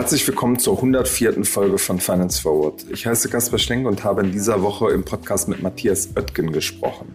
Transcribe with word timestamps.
Herzlich 0.00 0.26
willkommen 0.26 0.58
zur 0.58 0.76
104. 0.76 1.44
Folge 1.44 1.76
von 1.76 2.00
Finance 2.00 2.40
Forward. 2.40 2.86
Ich 2.90 3.06
heiße 3.06 3.28
Kaspar 3.28 3.58
Schlenk 3.58 3.86
und 3.86 4.02
habe 4.02 4.22
in 4.22 4.32
dieser 4.32 4.62
Woche 4.62 4.90
im 4.92 5.04
Podcast 5.04 5.46
mit 5.46 5.62
Matthias 5.62 6.08
Oetken 6.16 6.52
gesprochen. 6.52 7.14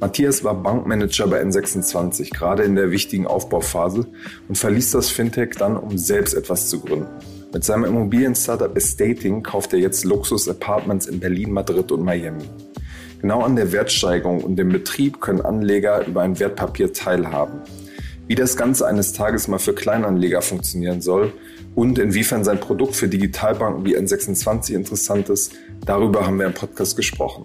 Matthias 0.00 0.42
war 0.42 0.54
Bankmanager 0.54 1.28
bei 1.28 1.40
N26, 1.40 2.34
gerade 2.34 2.64
in 2.64 2.74
der 2.74 2.90
wichtigen 2.90 3.28
Aufbauphase 3.28 4.08
und 4.48 4.58
verließ 4.58 4.90
das 4.90 5.10
Fintech 5.10 5.50
dann, 5.50 5.76
um 5.76 5.96
selbst 5.96 6.34
etwas 6.34 6.68
zu 6.68 6.80
gründen. 6.80 7.06
Mit 7.52 7.62
seinem 7.62 7.84
Immobilien-Startup 7.84 8.76
Estating 8.76 9.44
kauft 9.44 9.72
er 9.72 9.78
jetzt 9.78 10.04
Luxus-Apartments 10.04 11.06
in 11.06 11.20
Berlin, 11.20 11.52
Madrid 11.52 11.92
und 11.92 12.02
Miami. 12.02 12.50
Genau 13.20 13.42
an 13.42 13.54
der 13.54 13.70
Wertsteigerung 13.70 14.42
und 14.42 14.56
dem 14.56 14.70
Betrieb 14.70 15.20
können 15.20 15.40
Anleger 15.40 16.04
über 16.04 16.22
ein 16.22 16.40
Wertpapier 16.40 16.92
teilhaben. 16.92 17.60
Wie 18.26 18.34
das 18.34 18.56
Ganze 18.56 18.88
eines 18.88 19.12
Tages 19.12 19.46
mal 19.46 19.58
für 19.58 19.72
Kleinanleger 19.72 20.42
funktionieren 20.42 21.00
soll 21.00 21.32
und 21.78 21.96
inwiefern 22.00 22.42
sein 22.42 22.58
Produkt 22.58 22.96
für 22.96 23.06
Digitalbanken 23.06 23.84
wie 23.84 23.96
N26 23.96 24.74
interessant 24.74 25.28
ist, 25.28 25.54
darüber 25.86 26.26
haben 26.26 26.36
wir 26.40 26.46
im 26.46 26.52
Podcast 26.52 26.96
gesprochen. 26.96 27.44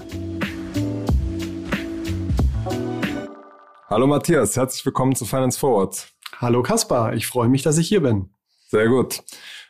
Hallo 3.88 4.08
Matthias, 4.08 4.56
herzlich 4.56 4.84
willkommen 4.88 5.14
zu 5.14 5.26
Finance 5.26 5.60
Forward. 5.60 6.08
Hallo 6.40 6.64
Kaspar, 6.64 7.14
ich 7.14 7.28
freue 7.28 7.48
mich, 7.48 7.62
dass 7.62 7.78
ich 7.78 7.88
hier 7.88 8.02
bin. 8.02 8.32
Sehr 8.70 8.88
gut. 8.88 9.22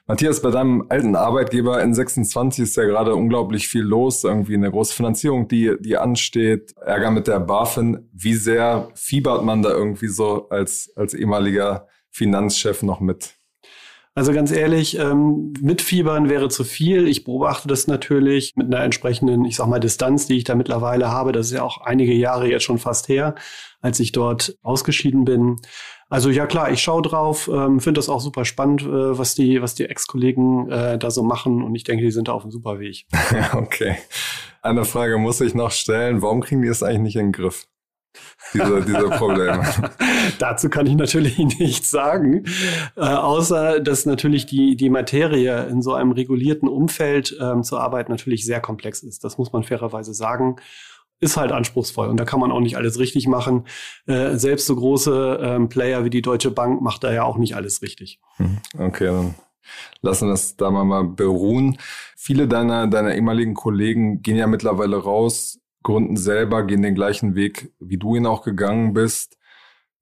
Matthias, 0.07 0.41
bei 0.41 0.49
deinem 0.49 0.85
alten 0.87 1.17
Arbeitgeber 1.17 1.79
N26 1.79 2.61
ist 2.61 2.77
ja 2.77 2.85
gerade 2.85 3.15
unglaublich 3.15 3.67
viel 3.67 3.83
los, 3.83 4.23
irgendwie 4.23 4.53
eine 4.53 4.71
große 4.71 4.93
Finanzierung, 4.93 5.49
die, 5.49 5.75
die 5.81 5.97
ansteht, 5.97 6.73
Ärger 6.77 7.11
mit 7.11 7.27
der 7.27 7.41
BaFin. 7.41 8.09
Wie 8.13 8.35
sehr 8.35 8.87
fiebert 8.95 9.43
man 9.43 9.61
da 9.61 9.71
irgendwie 9.71 10.07
so 10.07 10.47
als, 10.47 10.89
als 10.95 11.13
ehemaliger 11.13 11.89
Finanzchef 12.11 12.81
noch 12.81 13.01
mit? 13.01 13.42
Also 14.15 14.31
ganz 14.31 14.51
ehrlich, 14.51 14.99
ähm, 14.99 15.53
mitfiebern 15.59 16.29
wäre 16.29 16.47
zu 16.49 16.63
viel. 16.63 17.07
Ich 17.07 17.23
beobachte 17.23 17.67
das 17.67 17.87
natürlich 17.87 18.53
mit 18.55 18.67
einer 18.67 18.83
entsprechenden, 18.83 19.43
ich 19.43 19.55
sag 19.55 19.67
mal, 19.67 19.79
Distanz, 19.79 20.27
die 20.27 20.37
ich 20.37 20.43
da 20.43 20.53
mittlerweile 20.53 21.09
habe. 21.09 21.31
Das 21.31 21.47
ist 21.47 21.53
ja 21.53 21.63
auch 21.63 21.81
einige 21.81 22.13
Jahre 22.13 22.47
jetzt 22.47 22.63
schon 22.63 22.77
fast 22.77 23.07
her, 23.09 23.33
als 23.81 23.99
ich 23.99 24.11
dort 24.11 24.55
ausgeschieden 24.61 25.25
bin. 25.25 25.55
Also 26.09 26.29
ja 26.29 26.45
klar, 26.45 26.71
ich 26.71 26.83
schaue 26.83 27.01
drauf, 27.01 27.49
ähm, 27.51 27.79
finde 27.79 27.97
das 27.97 28.07
auch 28.07 28.21
super 28.21 28.45
spannend, 28.45 28.83
äh, 28.83 29.17
was 29.17 29.33
die, 29.33 29.63
was 29.63 29.73
die 29.73 29.85
Ex-Kollegen 29.85 30.69
äh, 30.69 30.99
da 30.99 31.09
so 31.09 31.23
machen 31.23 31.63
und 31.63 31.73
ich 31.73 31.83
denke, 31.83 32.03
die 32.03 32.11
sind 32.11 32.27
da 32.27 32.33
auf 32.33 32.43
einem 32.43 32.51
super 32.51 32.79
Weg. 32.79 33.07
okay. 33.53 33.97
Eine 34.61 34.85
Frage 34.85 35.17
muss 35.17 35.41
ich 35.41 35.55
noch 35.55 35.71
stellen. 35.71 36.21
Warum 36.21 36.41
kriegen 36.41 36.61
die 36.61 36.67
es 36.67 36.83
eigentlich 36.83 37.01
nicht 37.01 37.15
in 37.15 37.27
den 37.27 37.31
Griff? 37.31 37.65
Diese, 38.53 38.81
diese 38.81 39.09
Probleme. 39.09 39.63
Dazu 40.39 40.69
kann 40.69 40.85
ich 40.85 40.95
natürlich 40.95 41.37
nichts 41.59 41.89
sagen, 41.89 42.45
äh, 42.95 43.01
außer 43.01 43.79
dass 43.79 44.05
natürlich 44.05 44.45
die, 44.45 44.75
die 44.75 44.89
Materie 44.89 45.65
in 45.67 45.81
so 45.81 45.93
einem 45.93 46.11
regulierten 46.11 46.67
Umfeld 46.67 47.35
ähm, 47.41 47.63
zur 47.63 47.81
Arbeit 47.81 48.09
natürlich 48.09 48.45
sehr 48.45 48.61
komplex 48.61 49.01
ist. 49.03 49.23
Das 49.23 49.37
muss 49.37 49.51
man 49.51 49.63
fairerweise 49.63 50.13
sagen 50.13 50.57
ist 51.19 51.37
halt 51.37 51.51
anspruchsvoll 51.51 52.09
und 52.09 52.17
da 52.17 52.25
kann 52.25 52.39
man 52.39 52.51
auch 52.51 52.59
nicht 52.59 52.75
alles 52.75 52.99
richtig 52.99 53.27
machen. 53.27 53.65
Äh, 54.05 54.35
selbst 54.35 54.65
so 54.67 54.75
große 54.75 55.39
ähm, 55.41 55.69
Player 55.69 56.03
wie 56.03 56.09
die 56.09 56.21
Deutsche 56.21 56.51
Bank 56.51 56.81
macht 56.81 57.03
da 57.03 57.13
ja 57.13 57.23
auch 57.23 57.37
nicht 57.37 57.55
alles 57.55 57.81
richtig. 57.81 58.19
Mhm. 58.37 58.57
Okay, 58.77 59.05
dann 59.05 59.35
lassen 60.01 60.27
wir 60.27 60.33
es 60.33 60.57
da 60.57 60.69
mal, 60.69 60.83
mal 60.83 61.05
beruhen. 61.05 61.77
Viele 62.17 62.47
deiner, 62.47 62.87
deiner 62.87 63.15
ehemaligen 63.15 63.53
Kollegen 63.53 64.21
gehen 64.21 64.35
ja 64.35 64.47
mittlerweile 64.47 64.97
raus, 64.97 65.59
gründen 65.83 66.17
selber, 66.17 66.63
gehen 66.63 66.81
den 66.81 66.95
gleichen 66.95 67.35
Weg, 67.35 67.71
wie 67.79 67.97
du 67.97 68.15
ihn 68.15 68.25
auch 68.25 68.43
gegangen 68.43 68.93
bist. 68.93 69.37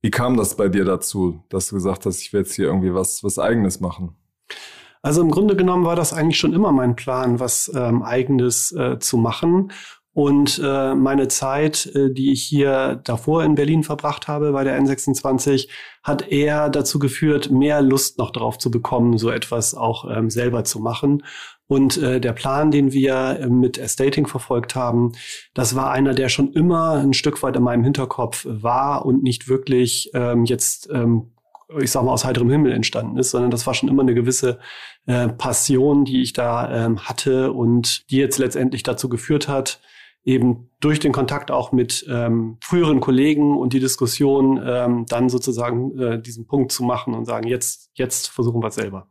Wie 0.01 0.11
kam 0.11 0.37
das 0.37 0.55
bei 0.55 0.67
dir 0.67 0.85
dazu, 0.85 1.43
dass 1.49 1.67
du 1.67 1.75
gesagt 1.75 2.05
hast, 2.05 2.21
ich 2.21 2.33
will 2.33 2.41
jetzt 2.41 2.55
hier 2.55 2.65
irgendwie 2.65 2.93
was, 2.93 3.23
was 3.23 3.37
eigenes 3.37 3.79
machen? 3.79 4.15
Also 5.03 5.21
im 5.21 5.31
Grunde 5.31 5.55
genommen 5.55 5.85
war 5.85 5.95
das 5.95 6.13
eigentlich 6.13 6.37
schon 6.37 6.53
immer 6.53 6.71
mein 6.71 6.95
Plan, 6.95 7.39
was 7.39 7.71
ähm, 7.75 8.03
eigenes 8.03 8.71
äh, 8.71 8.99
zu 8.99 9.17
machen. 9.17 9.71
Und 10.13 10.59
äh, 10.61 10.93
meine 10.93 11.29
Zeit, 11.29 11.85
äh, 11.95 12.13
die 12.13 12.33
ich 12.33 12.43
hier 12.43 12.99
davor 13.05 13.43
in 13.43 13.55
Berlin 13.55 13.83
verbracht 13.83 14.27
habe 14.27 14.51
bei 14.51 14.65
der 14.65 14.79
N26, 14.79 15.69
hat 16.03 16.27
eher 16.27 16.69
dazu 16.69 16.99
geführt, 16.99 17.49
mehr 17.49 17.81
Lust 17.81 18.17
noch 18.17 18.31
drauf 18.31 18.57
zu 18.57 18.69
bekommen, 18.69 19.17
so 19.17 19.29
etwas 19.29 19.73
auch 19.73 20.05
ähm, 20.11 20.29
selber 20.29 20.65
zu 20.65 20.79
machen. 20.79 21.23
Und 21.71 21.95
äh, 21.99 22.19
der 22.19 22.33
Plan, 22.33 22.69
den 22.69 22.91
wir 22.91 23.39
äh, 23.39 23.47
mit 23.47 23.77
Estating 23.77 24.27
verfolgt 24.27 24.75
haben, 24.75 25.13
das 25.53 25.73
war 25.73 25.89
einer, 25.89 26.13
der 26.13 26.27
schon 26.27 26.51
immer 26.51 26.95
ein 26.95 27.13
Stück 27.13 27.41
weit 27.43 27.55
in 27.55 27.63
meinem 27.63 27.85
Hinterkopf 27.85 28.45
war 28.45 29.05
und 29.05 29.23
nicht 29.23 29.47
wirklich 29.47 30.11
ähm, 30.13 30.43
jetzt 30.43 30.89
ähm, 30.91 31.31
ich 31.79 31.89
sag 31.89 32.03
mal, 32.03 32.11
aus 32.11 32.25
heiterem 32.25 32.49
Himmel 32.49 32.73
entstanden 32.73 33.17
ist, 33.17 33.31
sondern 33.31 33.51
das 33.51 33.65
war 33.65 33.73
schon 33.73 33.87
immer 33.87 34.01
eine 34.01 34.13
gewisse 34.13 34.59
äh, 35.05 35.29
Passion, 35.29 36.03
die 36.03 36.21
ich 36.21 36.33
da 36.33 36.87
ähm, 36.87 37.05
hatte 37.05 37.53
und 37.53 38.03
die 38.11 38.17
jetzt 38.17 38.37
letztendlich 38.37 38.83
dazu 38.83 39.07
geführt 39.07 39.47
hat, 39.47 39.79
eben 40.25 40.69
durch 40.81 40.99
den 40.99 41.13
Kontakt 41.13 41.51
auch 41.51 41.71
mit 41.71 42.05
ähm, 42.09 42.57
früheren 42.59 42.99
Kollegen 42.99 43.57
und 43.57 43.71
die 43.71 43.79
Diskussion 43.79 44.61
ähm, 44.61 45.05
dann 45.07 45.29
sozusagen 45.29 45.97
äh, 45.97 46.21
diesen 46.21 46.47
Punkt 46.47 46.73
zu 46.73 46.83
machen 46.83 47.13
und 47.13 47.23
sagen, 47.23 47.47
jetzt, 47.47 47.91
jetzt 47.93 48.27
versuchen 48.27 48.61
wir 48.61 48.67
es 48.67 48.75
selber. 48.75 49.07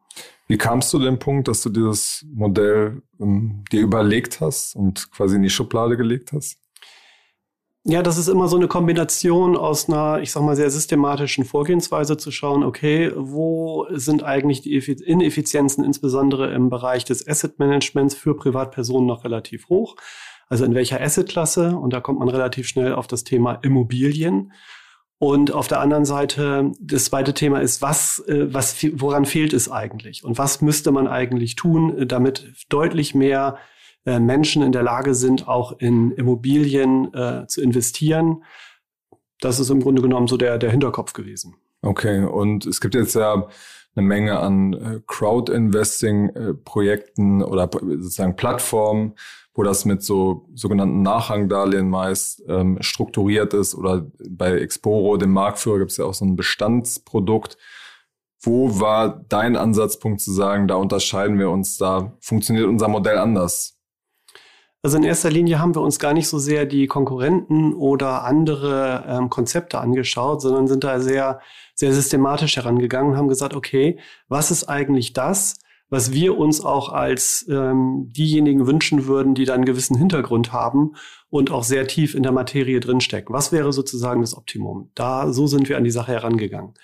Wie 0.51 0.59
kamst 0.59 0.93
du 0.93 0.99
dem 0.99 1.21
Punkt, 1.21 1.47
dass 1.47 1.63
du 1.63 1.69
dieses 1.71 2.27
Modell 2.35 3.03
ähm, 3.21 3.63
dir 3.71 3.83
überlegt 3.83 4.41
hast 4.41 4.75
und 4.75 5.09
quasi 5.13 5.37
in 5.37 5.45
die 5.45 5.49
Schublade 5.49 5.97
gelegt 5.97 6.33
hast? 6.33 6.59
Ja, 7.85 8.03
das 8.03 8.19
ist 8.19 8.27
immer 8.27 8.49
so 8.49 8.57
eine 8.57 8.67
Kombination 8.67 9.57
aus 9.57 9.89
einer, 9.89 10.21
ich 10.21 10.33
sag 10.33 10.43
mal, 10.43 10.57
sehr 10.57 10.73
systematischen 10.73 11.45
Vorgehensweise 11.45 12.17
zu 12.17 12.33
schauen, 12.33 12.65
okay, 12.65 13.13
wo 13.15 13.87
sind 13.91 14.25
eigentlich 14.25 14.61
die 14.61 14.75
Ineffizienzen, 14.75 15.85
insbesondere 15.85 16.53
im 16.53 16.69
Bereich 16.69 17.05
des 17.05 17.29
Asset 17.29 17.61
Managements 17.61 18.17
für 18.17 18.35
Privatpersonen 18.35 19.07
noch 19.07 19.23
relativ 19.23 19.69
hoch? 19.69 19.95
Also 20.49 20.65
in 20.65 20.75
welcher 20.75 21.01
Assetklasse? 21.01 21.77
Und 21.77 21.93
da 21.93 22.01
kommt 22.01 22.19
man 22.19 22.29
relativ 22.29 22.67
schnell 22.67 22.93
auf 22.93 23.07
das 23.07 23.23
Thema 23.23 23.61
Immobilien. 23.63 24.51
Und 25.23 25.53
auf 25.53 25.69
der 25.69 25.81
anderen 25.81 26.07
Seite, 26.07 26.73
das 26.81 27.05
zweite 27.05 27.35
Thema 27.35 27.61
ist, 27.61 27.83
was, 27.83 28.21
äh, 28.27 28.55
was, 28.55 28.75
woran 28.95 29.27
fehlt 29.27 29.53
es 29.53 29.71
eigentlich? 29.71 30.25
Und 30.25 30.39
was 30.39 30.63
müsste 30.63 30.93
man 30.93 31.07
eigentlich 31.07 31.57
tun, 31.57 32.09
damit 32.09 32.51
deutlich 32.71 33.15
mehr 33.15 33.59
äh, 34.07 34.19
Menschen 34.19 34.63
in 34.63 34.73
der 34.73 34.83
Lage 34.83 35.15
sind, 35.15 35.47
auch 35.47 35.79
in 35.79 36.13
Immobilien 36.13 37.13
äh, 37.13 37.47
zu 37.47 37.61
investieren? 37.61 38.45
Das 39.41 39.61
ist 39.61 39.69
im 39.69 39.83
Grunde 39.83 40.01
genommen 40.01 40.27
so 40.27 40.39
der, 40.39 40.57
der 40.57 40.71
Hinterkopf 40.71 41.13
gewesen. 41.13 41.55
Okay, 41.83 42.25
und 42.25 42.65
es 42.65 42.81
gibt 42.81 42.95
jetzt 42.95 43.15
ja 43.15 43.47
eine 43.95 44.07
Menge 44.07 44.39
an 44.39 44.73
äh, 44.75 45.01
Crowd-Investing-Projekten 45.07 47.43
oder 47.43 47.69
sozusagen 47.73 48.37
Plattformen, 48.37 49.15
wo 49.55 49.63
das 49.63 49.85
mit 49.85 50.03
so 50.03 50.47
sogenannten 50.55 51.03
Nachrangdarlehen 51.03 51.91
meist 51.91 52.43
ähm, 52.49 52.79
strukturiert 52.81 53.53
ist 53.53 53.75
oder 53.75 54.07
bei 54.29 54.53
Exporo, 54.53 55.17
dem 55.17 55.33
Marktführer, 55.33 55.81
gibt 55.81 55.91
es 55.91 55.97
ja 55.97 56.05
auch 56.05 56.15
so 56.15 56.25
ein 56.25 56.37
Bestandsprodukt. 56.37 57.59
Wo 58.43 58.81
war 58.81 59.25
dein 59.29 59.57
Ansatzpunkt 59.57 60.21
zu 60.21 60.33
sagen, 60.33 60.69
da 60.69 60.77
unterscheiden 60.77 61.39
wir 61.39 61.51
uns, 61.51 61.77
da 61.77 62.17
funktioniert 62.21 62.67
unser 62.67 62.89
Modell 62.89 63.19
anders? 63.19 63.80
Also 64.83 64.97
in 64.97 65.03
erster 65.03 65.31
Linie 65.31 65.59
haben 65.59 65.75
wir 65.75 65.83
uns 65.83 65.99
gar 65.99 66.15
nicht 66.15 66.27
so 66.27 66.39
sehr 66.39 66.65
die 66.65 66.87
Konkurrenten 66.87 67.75
oder 67.75 68.25
andere 68.25 69.05
ähm, 69.07 69.29
Konzepte 69.29 69.79
angeschaut, 69.79 70.41
sondern 70.41 70.69
sind 70.69 70.85
da 70.85 71.01
sehr, 71.01 71.41
sehr 71.75 71.93
systematisch 71.93 72.57
herangegangen 72.57 73.13
und 73.13 73.19
haben 73.19 73.29
gesagt, 73.29 73.55
okay, 73.55 73.99
was 74.29 74.51
ist 74.51 74.65
eigentlich 74.65 75.13
das, 75.13 75.59
was 75.91 76.13
wir 76.13 76.39
uns 76.39 76.65
auch 76.65 76.91
als 76.93 77.47
ähm, 77.51 78.11
diejenigen 78.11 78.67
wünschen 78.67 79.07
würden, 79.07 79.35
die 79.35 79.45
dann 79.45 79.57
einen 79.57 79.65
gewissen 79.67 79.99
Hintergrund 79.99 80.53
haben 80.53 80.95
und 81.29 81.51
auch 81.51 81.65
sehr 81.65 81.87
tief 81.87 82.15
in 82.15 82.23
der 82.23 82.33
Materie 82.33 82.81
drinstecken. 82.81 83.35
Was 83.35 83.53
wäre 83.53 83.73
sozusagen 83.75 84.23
das 84.23 84.37
Optimum? 84.37 84.91
Da, 84.95 85.31
so 85.33 85.47
sind 85.47 85.69
wir 85.69 85.77
an 85.77 85.85
die 85.85 85.91
Sache 85.91 86.13
herangegangen. 86.13 86.75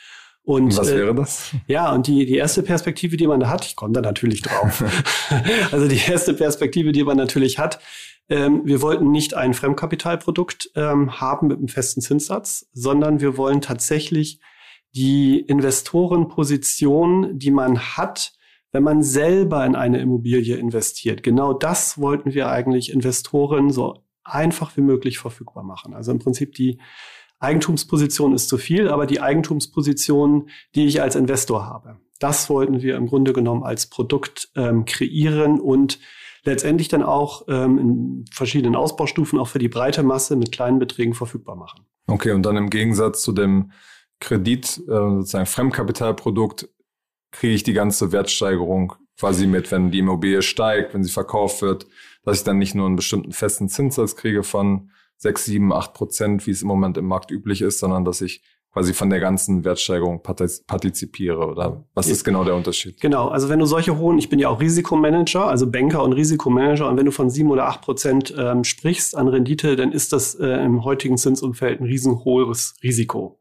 Und, 0.46 0.76
was 0.76 0.94
wäre 0.94 1.12
das? 1.12 1.52
Äh, 1.66 1.72
ja, 1.72 1.92
und 1.92 2.06
die, 2.06 2.24
die 2.24 2.36
erste 2.36 2.62
Perspektive, 2.62 3.16
die 3.16 3.26
man 3.26 3.40
da 3.40 3.48
hat, 3.48 3.66
ich 3.66 3.74
komme 3.74 3.94
da 3.94 4.00
natürlich 4.00 4.42
drauf. 4.42 4.84
also 5.72 5.88
die 5.88 5.98
erste 6.08 6.34
Perspektive, 6.34 6.92
die 6.92 7.02
man 7.02 7.16
natürlich 7.16 7.58
hat, 7.58 7.80
ähm, 8.28 8.62
wir 8.64 8.80
wollten 8.80 9.10
nicht 9.10 9.34
ein 9.34 9.54
Fremdkapitalprodukt 9.54 10.70
ähm, 10.76 11.20
haben 11.20 11.48
mit 11.48 11.58
einem 11.58 11.66
festen 11.66 12.00
Zinssatz, 12.00 12.68
sondern 12.72 13.18
wir 13.18 13.36
wollen 13.36 13.60
tatsächlich 13.60 14.38
die 14.94 15.40
Investorenposition, 15.40 17.36
die 17.36 17.50
man 17.50 17.80
hat, 17.80 18.32
wenn 18.70 18.84
man 18.84 19.02
selber 19.02 19.66
in 19.66 19.74
eine 19.74 19.98
Immobilie 19.98 20.54
investiert. 20.54 21.24
Genau 21.24 21.54
das 21.54 21.98
wollten 21.98 22.34
wir 22.34 22.48
eigentlich 22.48 22.92
Investoren 22.92 23.72
so 23.72 24.04
einfach 24.22 24.76
wie 24.76 24.82
möglich 24.82 25.18
verfügbar 25.18 25.64
machen. 25.64 25.92
Also 25.92 26.12
im 26.12 26.20
Prinzip 26.20 26.54
die 26.54 26.78
Eigentumsposition 27.38 28.34
ist 28.34 28.48
zu 28.48 28.58
viel, 28.58 28.88
aber 28.88 29.06
die 29.06 29.20
Eigentumsposition, 29.20 30.48
die 30.74 30.86
ich 30.86 31.02
als 31.02 31.16
Investor 31.16 31.66
habe, 31.66 31.98
das 32.18 32.48
wollten 32.48 32.82
wir 32.82 32.96
im 32.96 33.06
Grunde 33.06 33.32
genommen 33.32 33.62
als 33.62 33.86
Produkt 33.86 34.48
ähm, 34.56 34.84
kreieren 34.86 35.60
und 35.60 35.98
letztendlich 36.44 36.88
dann 36.88 37.02
auch 37.02 37.42
ähm, 37.48 37.78
in 37.78 38.24
verschiedenen 38.32 38.76
Ausbaustufen 38.76 39.38
auch 39.38 39.48
für 39.48 39.58
die 39.58 39.68
breite 39.68 40.02
Masse 40.02 40.36
mit 40.36 40.52
kleinen 40.52 40.78
Beträgen 40.78 41.14
verfügbar 41.14 41.56
machen. 41.56 41.84
Okay, 42.06 42.30
und 42.30 42.44
dann 42.44 42.56
im 42.56 42.70
Gegensatz 42.70 43.22
zu 43.22 43.32
dem 43.32 43.72
Kredit, 44.20 44.78
äh, 44.88 44.92
sozusagen 44.92 45.46
Fremdkapitalprodukt, 45.46 46.68
kriege 47.32 47.54
ich 47.54 47.64
die 47.64 47.74
ganze 47.74 48.12
Wertsteigerung 48.12 48.94
quasi 49.18 49.46
mit, 49.46 49.70
wenn 49.72 49.90
die 49.90 49.98
Immobilie 49.98 50.42
steigt, 50.42 50.94
wenn 50.94 51.04
sie 51.04 51.10
verkauft 51.10 51.62
wird, 51.62 51.86
dass 52.24 52.38
ich 52.38 52.44
dann 52.44 52.58
nicht 52.58 52.74
nur 52.74 52.86
einen 52.86 52.96
bestimmten 52.96 53.32
festen 53.32 53.68
Zinssatz 53.68 54.16
kriege 54.16 54.42
von 54.42 54.90
sechs, 55.16 55.44
sieben, 55.44 55.72
acht 55.72 55.94
Prozent, 55.94 56.46
wie 56.46 56.50
es 56.50 56.62
im 56.62 56.68
Moment 56.68 56.98
im 56.98 57.06
Markt 57.06 57.30
üblich 57.30 57.62
ist, 57.62 57.78
sondern 57.78 58.04
dass 58.04 58.20
ich 58.20 58.42
quasi 58.76 58.92
von 58.92 59.08
der 59.08 59.20
ganzen 59.20 59.64
Wertsteigerung 59.64 60.22
partizipiere 60.22 61.46
oder 61.46 61.86
was 61.94 62.08
ist 62.08 62.24
genau 62.24 62.44
der 62.44 62.54
Unterschied? 62.54 63.00
Genau, 63.00 63.28
also 63.28 63.48
wenn 63.48 63.58
du 63.58 63.64
solche 63.64 63.96
hohen, 63.96 64.18
ich 64.18 64.28
bin 64.28 64.38
ja 64.38 64.50
auch 64.50 64.60
Risikomanager, 64.60 65.46
also 65.46 65.70
Banker 65.70 66.02
und 66.02 66.12
Risikomanager 66.12 66.86
und 66.86 66.98
wenn 66.98 67.06
du 67.06 67.10
von 67.10 67.30
sieben 67.30 67.50
oder 67.50 67.68
acht 67.68 67.80
Prozent 67.80 68.34
ähm, 68.36 68.64
sprichst 68.64 69.16
an 69.16 69.28
Rendite, 69.28 69.76
dann 69.76 69.92
ist 69.92 70.12
das 70.12 70.34
äh, 70.34 70.46
im 70.46 70.84
heutigen 70.84 71.16
Zinsumfeld 71.16 71.80
ein 71.80 71.86
riesenhohes 71.86 72.74
Risiko. 72.82 73.38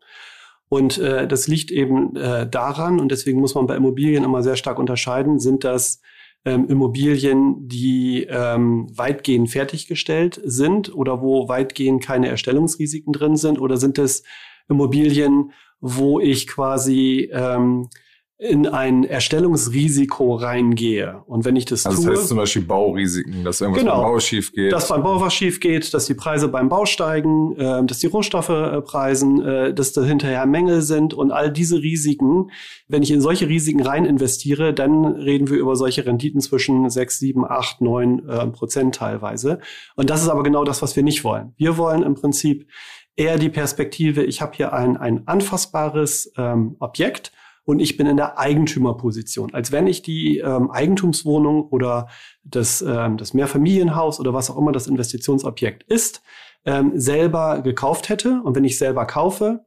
Und 0.70 1.00
äh, 1.00 1.28
das 1.28 1.48
liegt 1.48 1.70
eben 1.70 2.16
äh, 2.16 2.50
daran, 2.50 3.02
und 3.02 3.12
deswegen 3.12 3.42
muss 3.42 3.56
man 3.56 3.68
bei 3.68 3.76
Immobilien 3.76 4.24
immer 4.24 4.42
sehr 4.42 4.56
stark 4.56 4.80
unterscheiden, 4.80 5.40
sind 5.40 5.66
das 5.66 6.02
ähm, 6.46 6.68
Immobilien, 6.68 7.68
die 7.68 8.24
ähm, 8.30 8.88
weitgehend 8.96 9.50
fertiggestellt 9.50 10.40
sind 10.44 10.94
oder 10.96 11.22
wo 11.22 11.50
weitgehend 11.50 12.04
keine 12.04 12.30
Erstellungsrisiken 12.30 13.12
drin 13.12 13.36
sind? 13.36 13.60
Oder 13.60 13.78
sind 13.78 13.98
es 13.98 14.24
Immobilien, 14.70 15.52
wo 15.80 16.20
ich 16.20 16.48
quasi 16.48 17.30
ähm, 17.34 17.90
in 18.38 18.68
ein 18.68 19.06
Erstellungsrisiko 19.06 20.36
reingehe. 20.36 21.24
Und 21.26 21.46
wenn 21.46 21.56
ich 21.56 21.64
das 21.64 21.86
also 21.86 22.02
tue. 22.02 22.12
Das 22.12 22.20
heißt 22.20 22.28
zum 22.30 22.38
Beispiel 22.38 22.64
Baurisiken, 22.64 23.46
dass 23.46 23.62
irgendwas 23.62 23.84
genau, 23.84 24.02
beim 24.02 24.12
Bau 24.12 24.20
schief 24.20 24.52
geht. 24.52 24.74
Dass 24.74 24.90
beim 24.90 25.04
Bau 25.04 25.22
was 25.22 25.34
schief 25.34 25.62
geht, 25.62 25.94
dass 25.94 26.06
die 26.06 26.16
Preise 26.16 26.50
beim 26.50 26.68
Bau 26.68 26.86
steigen, 26.86 27.56
äh, 27.58 27.86
dass 27.86 28.00
die 28.00 28.08
Rohstoffe 28.08 28.50
äh, 28.50 28.82
preisen, 28.82 29.42
äh, 29.42 29.74
dass 29.74 29.94
da 29.94 30.04
hinterher 30.04 30.46
Mängel 30.46 30.82
sind 30.82 31.14
und 31.14 31.32
all 31.32 31.50
diese 31.50 31.82
Risiken. 31.82 32.52
Wenn 32.90 33.04
ich 33.04 33.12
in 33.12 33.22
solche 33.22 33.48
Risiken 33.48 33.82
rein 33.82 34.04
investiere, 34.04 34.74
dann 34.74 35.06
reden 35.06 35.50
wir 35.50 35.58
über 35.58 35.78
solche 35.78 36.06
Renditen 36.06 36.42
zwischen 36.42 36.90
6, 36.90 37.18
7, 37.20 37.46
8, 37.46 37.80
9 37.80 38.28
äh, 38.28 38.48
Prozent 38.48 38.96
teilweise. 38.96 39.60
Und 39.96 40.10
das 40.10 40.22
ist 40.22 40.28
aber 40.28 40.44
genau 40.44 40.66
das, 40.66 40.82
was 40.82 40.98
wir 40.98 41.04
nicht 41.04 41.24
wollen. 41.24 41.54
Wir 41.56 41.78
wollen 41.78 42.04
im 42.04 42.16
Prinzip 42.16 42.68
eher 43.16 43.38
die 43.38 43.50
Perspektive, 43.50 44.24
ich 44.24 44.42
habe 44.42 44.58
hier 44.58 44.74
ein, 44.74 44.98
ein 44.98 45.26
anfassbares 45.26 46.34
ähm, 46.38 46.76
Objekt 46.80 47.32
und 47.66 47.80
ich 47.80 47.98
bin 47.98 48.08
in 48.08 48.18
der 48.18 48.40
Eigentümerposition, 48.40 49.54
als 49.54 49.72
wenn 49.72 49.88
ich 49.88 50.02
die 50.02 50.38
ähm, 50.38 50.72
Eigentumswohnung 50.72 51.68
oder 51.70 52.08
das, 52.44 52.82
ähm, 52.82 53.18
das 53.18 53.34
Mehrfamilienhaus 53.34 54.20
oder 54.20 54.34
was 54.34 54.50
auch 54.50 54.58
immer 54.58 54.72
das 54.72 54.88
Investitionsobjekt 54.88 55.84
ist, 55.84 56.22
ähm, 56.66 56.94
selber 56.96 57.62
gekauft 57.62 58.10
hätte. 58.10 58.42
Und 58.44 58.56
wenn 58.56 58.64
ich 58.64 58.78
selber 58.78 59.06
kaufe, 59.06 59.66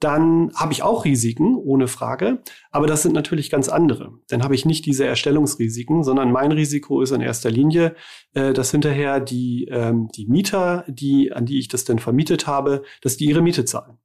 dann 0.00 0.52
habe 0.54 0.72
ich 0.72 0.82
auch 0.82 1.04
Risiken, 1.04 1.56
ohne 1.56 1.88
Frage. 1.88 2.42
Aber 2.70 2.86
das 2.86 3.02
sind 3.02 3.14
natürlich 3.14 3.50
ganz 3.50 3.68
andere. 3.68 4.12
Dann 4.28 4.44
habe 4.44 4.54
ich 4.54 4.64
nicht 4.64 4.86
diese 4.86 5.04
Erstellungsrisiken, 5.04 6.04
sondern 6.04 6.30
mein 6.30 6.52
Risiko 6.52 7.02
ist 7.02 7.10
in 7.10 7.20
erster 7.20 7.50
Linie, 7.50 7.96
äh, 8.34 8.52
dass 8.52 8.70
hinterher 8.70 9.20
die, 9.20 9.68
ähm, 9.70 10.08
die 10.14 10.26
Mieter, 10.26 10.84
die, 10.88 11.32
an 11.32 11.46
die 11.46 11.58
ich 11.58 11.68
das 11.68 11.84
denn 11.84 11.98
vermietet 11.98 12.46
habe, 12.46 12.82
dass 13.02 13.16
die 13.16 13.26
ihre 13.26 13.42
Miete 13.42 13.64
zahlen. 13.64 13.98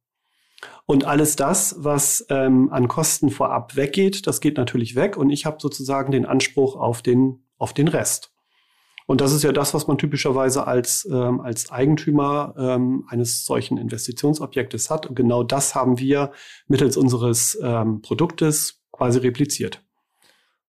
Und 0.86 1.04
alles 1.04 1.36
das, 1.36 1.76
was 1.78 2.26
ähm, 2.28 2.70
an 2.70 2.88
Kosten 2.88 3.30
vorab 3.30 3.76
weggeht, 3.76 4.26
das 4.26 4.40
geht 4.40 4.58
natürlich 4.58 4.94
weg. 4.96 5.16
Und 5.16 5.30
ich 5.30 5.46
habe 5.46 5.56
sozusagen 5.60 6.12
den 6.12 6.26
Anspruch 6.26 6.76
auf 6.76 7.00
den, 7.00 7.44
auf 7.56 7.72
den 7.72 7.88
Rest. 7.88 8.34
Und 9.06 9.20
das 9.20 9.32
ist 9.32 9.44
ja 9.44 9.52
das, 9.52 9.74
was 9.74 9.86
man 9.86 9.98
typischerweise 9.98 10.66
als, 10.66 11.06
ähm, 11.10 11.40
als 11.40 11.70
Eigentümer 11.70 12.54
ähm, 12.58 13.04
eines 13.08 13.44
solchen 13.44 13.76
Investitionsobjektes 13.76 14.90
hat. 14.90 15.06
Und 15.06 15.14
genau 15.14 15.42
das 15.42 15.74
haben 15.74 15.98
wir 15.98 16.32
mittels 16.68 16.96
unseres 16.96 17.58
ähm, 17.62 18.00
Produktes 18.00 18.82
quasi 18.92 19.18
repliziert. 19.18 19.82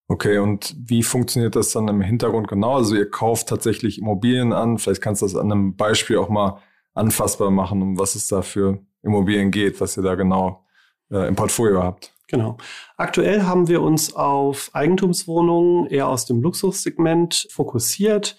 Okay, 0.07 0.37
und 0.37 0.75
wie 0.77 1.01
funktioniert 1.01 1.55
das 1.55 1.71
dann 1.71 1.87
im 1.87 2.01
Hintergrund 2.01 2.47
genau? 2.47 2.75
Also 2.75 2.95
ihr 2.95 3.09
kauft 3.09 3.49
tatsächlich 3.49 3.99
Immobilien 3.99 4.53
an. 4.53 4.77
Vielleicht 4.77 5.01
kannst 5.01 5.21
du 5.21 5.25
das 5.25 5.35
an 5.35 5.51
einem 5.51 5.75
Beispiel 5.75 6.17
auch 6.17 6.29
mal 6.29 6.59
anfassbar 6.93 7.51
machen, 7.51 7.81
um 7.81 7.97
was 7.97 8.15
es 8.15 8.27
da 8.27 8.41
für 8.41 8.85
Immobilien 9.05 9.51
geht, 9.51 9.79
was 9.79 9.95
ihr 9.97 10.03
da 10.03 10.15
genau 10.15 10.65
äh, 11.11 11.27
im 11.27 11.35
Portfolio 11.35 11.83
habt. 11.83 12.11
Genau. 12.27 12.57
Aktuell 12.97 13.43
haben 13.43 13.67
wir 13.67 13.81
uns 13.81 14.15
auf 14.15 14.71
Eigentumswohnungen 14.73 15.87
eher 15.87 16.07
aus 16.07 16.25
dem 16.25 16.41
Luxussegment 16.41 17.47
fokussiert. 17.51 18.35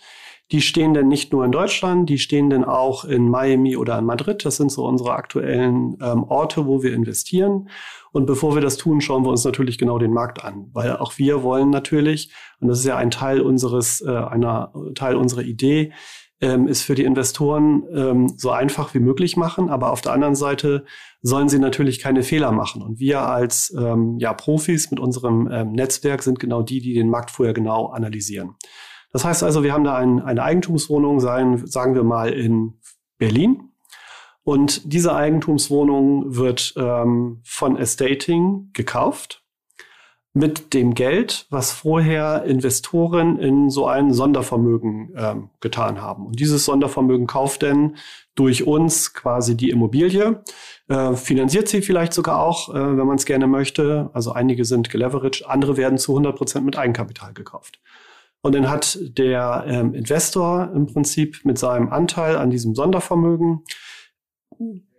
Die 0.53 0.61
stehen 0.61 0.95
denn 0.95 1.09
nicht 1.09 1.33
nur 1.33 1.45
in 1.45 1.51
Deutschland, 1.51 2.09
die 2.09 2.19
stehen 2.19 2.51
denn 2.51 2.65
auch 2.65 3.05
in 3.05 3.29
Miami 3.29 3.77
oder 3.77 3.99
in 3.99 4.05
Madrid. 4.05 4.45
Das 4.45 4.57
sind 4.57 4.71
so 4.71 4.87
unsere 4.87 5.15
aktuellen 5.15 5.97
ähm, 6.01 6.23
Orte, 6.25 6.67
wo 6.67 6.85
wir 6.85 6.95
investieren. 6.95 7.69
Und 8.13 8.27
bevor 8.27 8.55
wir 8.55 8.63
das 8.63 8.77
tun, 8.77 9.01
schauen 9.01 9.25
wir 9.25 9.31
uns 9.31 9.45
natürlich 9.45 9.77
genau 9.77 9.99
den 9.99 10.13
Markt 10.13 10.45
an, 10.45 10.71
weil 10.73 10.97
auch 10.97 11.19
wir 11.19 11.43
wollen 11.43 11.71
natürlich, 11.71 12.33
und 12.61 12.69
das 12.69 12.79
ist 12.79 12.87
ja 12.87 12.97
ein 12.97 13.11
Teil 13.11 13.41
unseres, 13.41 14.01
äh, 14.01 14.09
einer 14.09 14.73
Teil 14.95 15.17
unserer 15.17 15.43
Idee, 15.43 15.93
ähm, 16.41 16.69
ist 16.69 16.83
für 16.83 16.95
die 16.95 17.05
Investoren 17.05 17.85
ähm, 17.95 18.29
so 18.37 18.51
einfach 18.51 18.93
wie 18.95 18.99
möglich 18.99 19.37
machen. 19.37 19.69
Aber 19.69 19.93
auf 19.93 20.01
der 20.01 20.13
anderen 20.13 20.35
Seite 20.35 20.85
sollen 21.23 21.49
sie 21.49 21.59
natürlich 21.59 21.99
keine 21.99 22.23
Fehler 22.23 22.53
machen. 22.53 22.83
Und 22.83 22.99
wir 22.99 23.23
als 23.23 23.75
ähm, 23.79 24.17
ja, 24.19 24.33
Profis 24.35 24.91
mit 24.91 25.01
unserem 25.01 25.49
ähm, 25.51 25.73
Netzwerk 25.73 26.23
sind 26.23 26.39
genau 26.39 26.63
die, 26.63 26.81
die 26.81 26.95
den 26.95 27.09
Markt 27.09 27.31
vorher 27.31 27.55
genau 27.55 27.87
analysieren. 27.87 28.57
Das 29.13 29.25
heißt 29.25 29.43
also, 29.43 29.63
wir 29.63 29.73
haben 29.73 29.85
da 29.85 29.97
ein, 29.97 30.21
eine 30.21 30.43
Eigentumswohnung, 30.43 31.21
sein, 31.21 31.67
sagen 31.67 31.95
wir 31.95 32.05
mal 32.05 32.33
in 32.33 32.81
Berlin. 33.19 33.71
Und 34.43 34.93
diese 34.93 35.15
Eigentumswohnung 35.15 36.37
wird 36.37 36.75
ähm, 36.77 37.41
von 37.45 37.77
Estating 37.77 38.71
gekauft 38.75 39.46
mit 40.37 40.75
dem 40.75 40.93
Geld, 40.93 41.47
was 41.49 41.73
vorher 41.73 42.45
Investoren 42.45 43.39
in 43.39 43.71
so 43.71 43.87
ein 43.87 44.13
Sondervermögen 44.13 45.15
ähm, 45.17 45.49
getan 45.61 46.03
haben. 46.03 46.27
Und 46.27 46.39
dieses 46.39 46.67
Sondervermögen 46.67 47.27
kauft 47.27 47.63
denn 47.63 47.97
durch 48.35 48.67
uns 48.67 49.15
quasi 49.15 49.57
die 49.57 49.71
Immobilie, 49.71 50.43
äh, 50.89 51.15
finanziert 51.15 51.69
sie 51.69 51.81
vielleicht 51.81 52.13
sogar 52.13 52.43
auch, 52.43 52.69
äh, 52.69 52.75
wenn 52.75 53.07
man 53.07 53.17
es 53.17 53.25
gerne 53.25 53.47
möchte. 53.47 54.11
Also 54.13 54.33
einige 54.33 54.67
sind 54.67 54.91
geleveraged, 54.91 55.47
andere 55.47 55.79
werden 55.79 55.97
zu 55.97 56.13
100 56.13 56.37
Prozent 56.37 56.67
mit 56.67 56.77
Eigenkapital 56.77 57.33
gekauft. 57.33 57.81
Und 58.43 58.55
dann 58.55 58.69
hat 58.69 58.99
der 59.01 59.65
ähm, 59.67 59.95
Investor 59.95 60.71
im 60.75 60.85
Prinzip 60.85 61.47
mit 61.47 61.57
seinem 61.57 61.89
Anteil 61.89 62.37
an 62.37 62.51
diesem 62.51 62.75
Sondervermögen 62.75 63.65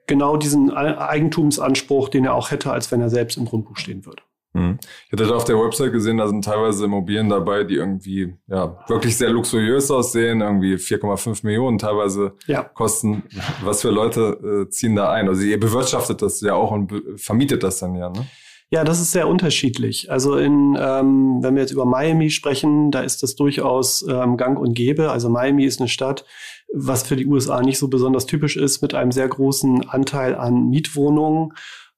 genau 0.08 0.36
diesen 0.36 0.72
Eigentumsanspruch, 0.72 2.10
den 2.10 2.26
er 2.26 2.34
auch 2.34 2.50
hätte, 2.50 2.72
als 2.72 2.92
wenn 2.92 3.02
er 3.02 3.10
selbst 3.12 3.38
im 3.38 3.46
Grundbuch 3.46 3.78
stehen 3.78 4.04
würde. 4.04 4.24
Hm. 4.58 4.80
Ich 5.06 5.12
hatte 5.12 5.28
da 5.28 5.36
auf 5.36 5.46
der 5.46 5.58
Website 5.58 5.94
gesehen, 5.94 6.18
da 6.18 6.28
sind 6.28 6.44
teilweise 6.44 6.86
Immobilien 6.86 7.30
dabei, 7.30 7.64
die 7.64 7.76
irgendwie 7.76 8.34
ja 8.48 8.78
wirklich 8.88 9.16
sehr 9.16 9.30
luxuriös 9.30 9.92
aussehen, 9.92 10.42
irgendwie 10.42 10.76
4,5 10.76 11.46
Millionen 11.46 11.78
teilweise 11.78 12.34
ja. 12.48 12.64
kosten. 12.64 13.24
Was 13.64 13.82
für 13.82 13.92
Leute 13.92 14.66
äh, 14.68 14.70
ziehen 14.70 14.96
da 14.96 15.12
ein? 15.12 15.28
Also 15.28 15.44
ihr 15.44 15.60
bewirtschaftet 15.60 16.22
das 16.22 16.42
ja 16.42 16.56
auch 16.56 16.72
und 16.72 16.92
vermietet 17.18 17.62
das 17.62 17.80
dann 17.80 17.96
ja, 17.96 18.10
ne? 18.10 18.26
Ja, 18.70 18.84
das 18.84 19.00
ist 19.00 19.14
sehr 19.14 19.30
unterschiedlich. 19.30 20.12
Also 20.12 20.36
in, 20.36 20.78
ähm, 20.78 21.38
wenn 21.42 21.56
wir 21.56 21.62
jetzt 21.62 21.72
über 21.72 21.86
Miami 21.86 22.30
sprechen, 22.30 22.92
da 22.92 23.00
ist 23.00 23.24
das 23.24 23.36
durchaus 23.36 24.06
ähm, 24.10 24.36
Gang 24.36 24.60
und 24.60 24.74
Gäbe. 24.74 25.10
Also 25.10 25.30
Miami 25.30 25.64
ist 25.64 25.80
eine 25.80 25.88
Stadt, 25.88 26.26
was 26.74 27.04
für 27.04 27.16
die 27.16 27.28
USA 27.28 27.62
nicht 27.62 27.78
so 27.78 27.88
besonders 27.88 28.26
typisch 28.26 28.58
ist, 28.58 28.82
mit 28.82 28.94
einem 28.94 29.14
sehr 29.14 29.30
großen 29.30 29.88
Anteil 29.88 30.36
an 30.36 30.70
Mietwohnungen 30.70 31.54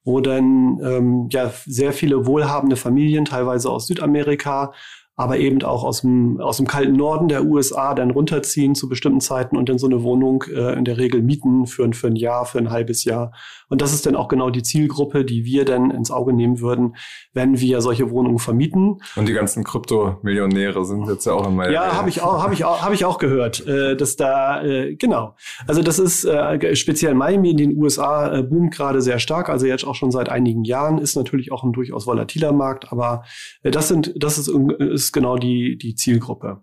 wo 0.09 0.21
dann 0.21 0.79
ähm, 0.83 1.29
ja 1.31 1.53
sehr 1.67 1.93
viele 1.93 2.25
wohlhabende 2.25 2.75
Familien, 2.75 3.25
teilweise 3.25 3.69
aus 3.69 3.85
Südamerika, 3.85 4.73
aber 5.19 5.37
eben 5.37 5.61
auch 5.63 5.83
aus 5.83 5.99
dem, 5.99 6.39
aus 6.39 6.57
dem 6.57 6.65
kalten 6.65 6.93
Norden 6.93 7.27
der 7.27 7.43
USA 7.43 7.93
dann 7.93 8.09
runterziehen 8.09 8.73
zu 8.73 8.87
bestimmten 8.87 9.19
Zeiten 9.19 9.57
und 9.57 9.67
dann 9.67 9.77
so 9.77 9.85
eine 9.85 10.01
Wohnung 10.01 10.45
äh, 10.49 10.77
in 10.77 10.85
der 10.85 10.97
Regel 10.97 11.21
mieten 11.21 11.67
für, 11.67 11.91
für 11.91 12.07
ein 12.07 12.15
Jahr, 12.15 12.45
für 12.45 12.57
ein 12.57 12.71
halbes 12.71 13.03
Jahr. 13.03 13.33
Und 13.67 13.81
das 13.81 13.93
ist 13.93 14.05
dann 14.05 14.15
auch 14.15 14.29
genau 14.29 14.49
die 14.49 14.63
Zielgruppe, 14.63 15.25
die 15.25 15.43
wir 15.43 15.65
dann 15.65 15.91
ins 15.91 16.09
Auge 16.09 16.31
nehmen 16.31 16.61
würden, 16.61 16.95
wenn 17.33 17.59
wir 17.59 17.81
solche 17.81 18.09
Wohnungen 18.11 18.39
vermieten. 18.39 19.01
Und 19.17 19.27
die 19.27 19.33
ganzen 19.33 19.65
Kryptomillionäre 19.65 20.85
sind 20.85 21.05
jetzt 21.07 21.25
ja 21.25 21.33
auch 21.33 21.45
in 21.45 21.55
meiner 21.57 21.73
Ja, 21.73 21.97
habe 21.97 22.07
ich 22.07 22.21
auch, 22.21 22.41
habe 22.41 22.53
ich 22.53 22.63
auch, 22.63 22.81
habe 22.81 22.95
ich 22.95 23.03
auch 23.03 23.17
gehört, 23.17 23.67
äh, 23.67 23.97
dass 23.97 24.15
da 24.15 24.63
äh, 24.63 24.95
genau. 24.95 25.35
Also 25.67 25.81
das 25.83 25.99
ist 25.99 26.23
äh, 26.23 26.75
speziell 26.77 27.13
Miami 27.13 27.51
in 27.51 27.57
den 27.57 27.77
USA 27.77 28.37
äh, 28.37 28.43
boomt 28.43 28.73
gerade 28.73 29.01
sehr 29.01 29.19
stark. 29.19 29.49
Also 29.49 29.65
jetzt 29.65 29.85
auch 29.85 29.95
schon 29.95 30.11
seit 30.11 30.29
einigen 30.29 30.63
Jahren 30.63 30.97
ist 30.97 31.17
natürlich 31.17 31.51
auch 31.51 31.65
ein 31.65 31.73
durchaus 31.73 32.07
volatiler 32.07 32.53
Markt, 32.53 32.93
aber 32.93 33.23
äh, 33.63 33.71
das 33.71 33.89
sind, 33.89 34.13
das 34.15 34.37
ist, 34.37 34.47
ist 34.47 35.08
ist 35.09 35.13
genau 35.13 35.37
die, 35.37 35.77
die 35.77 35.95
Zielgruppe. 35.95 36.61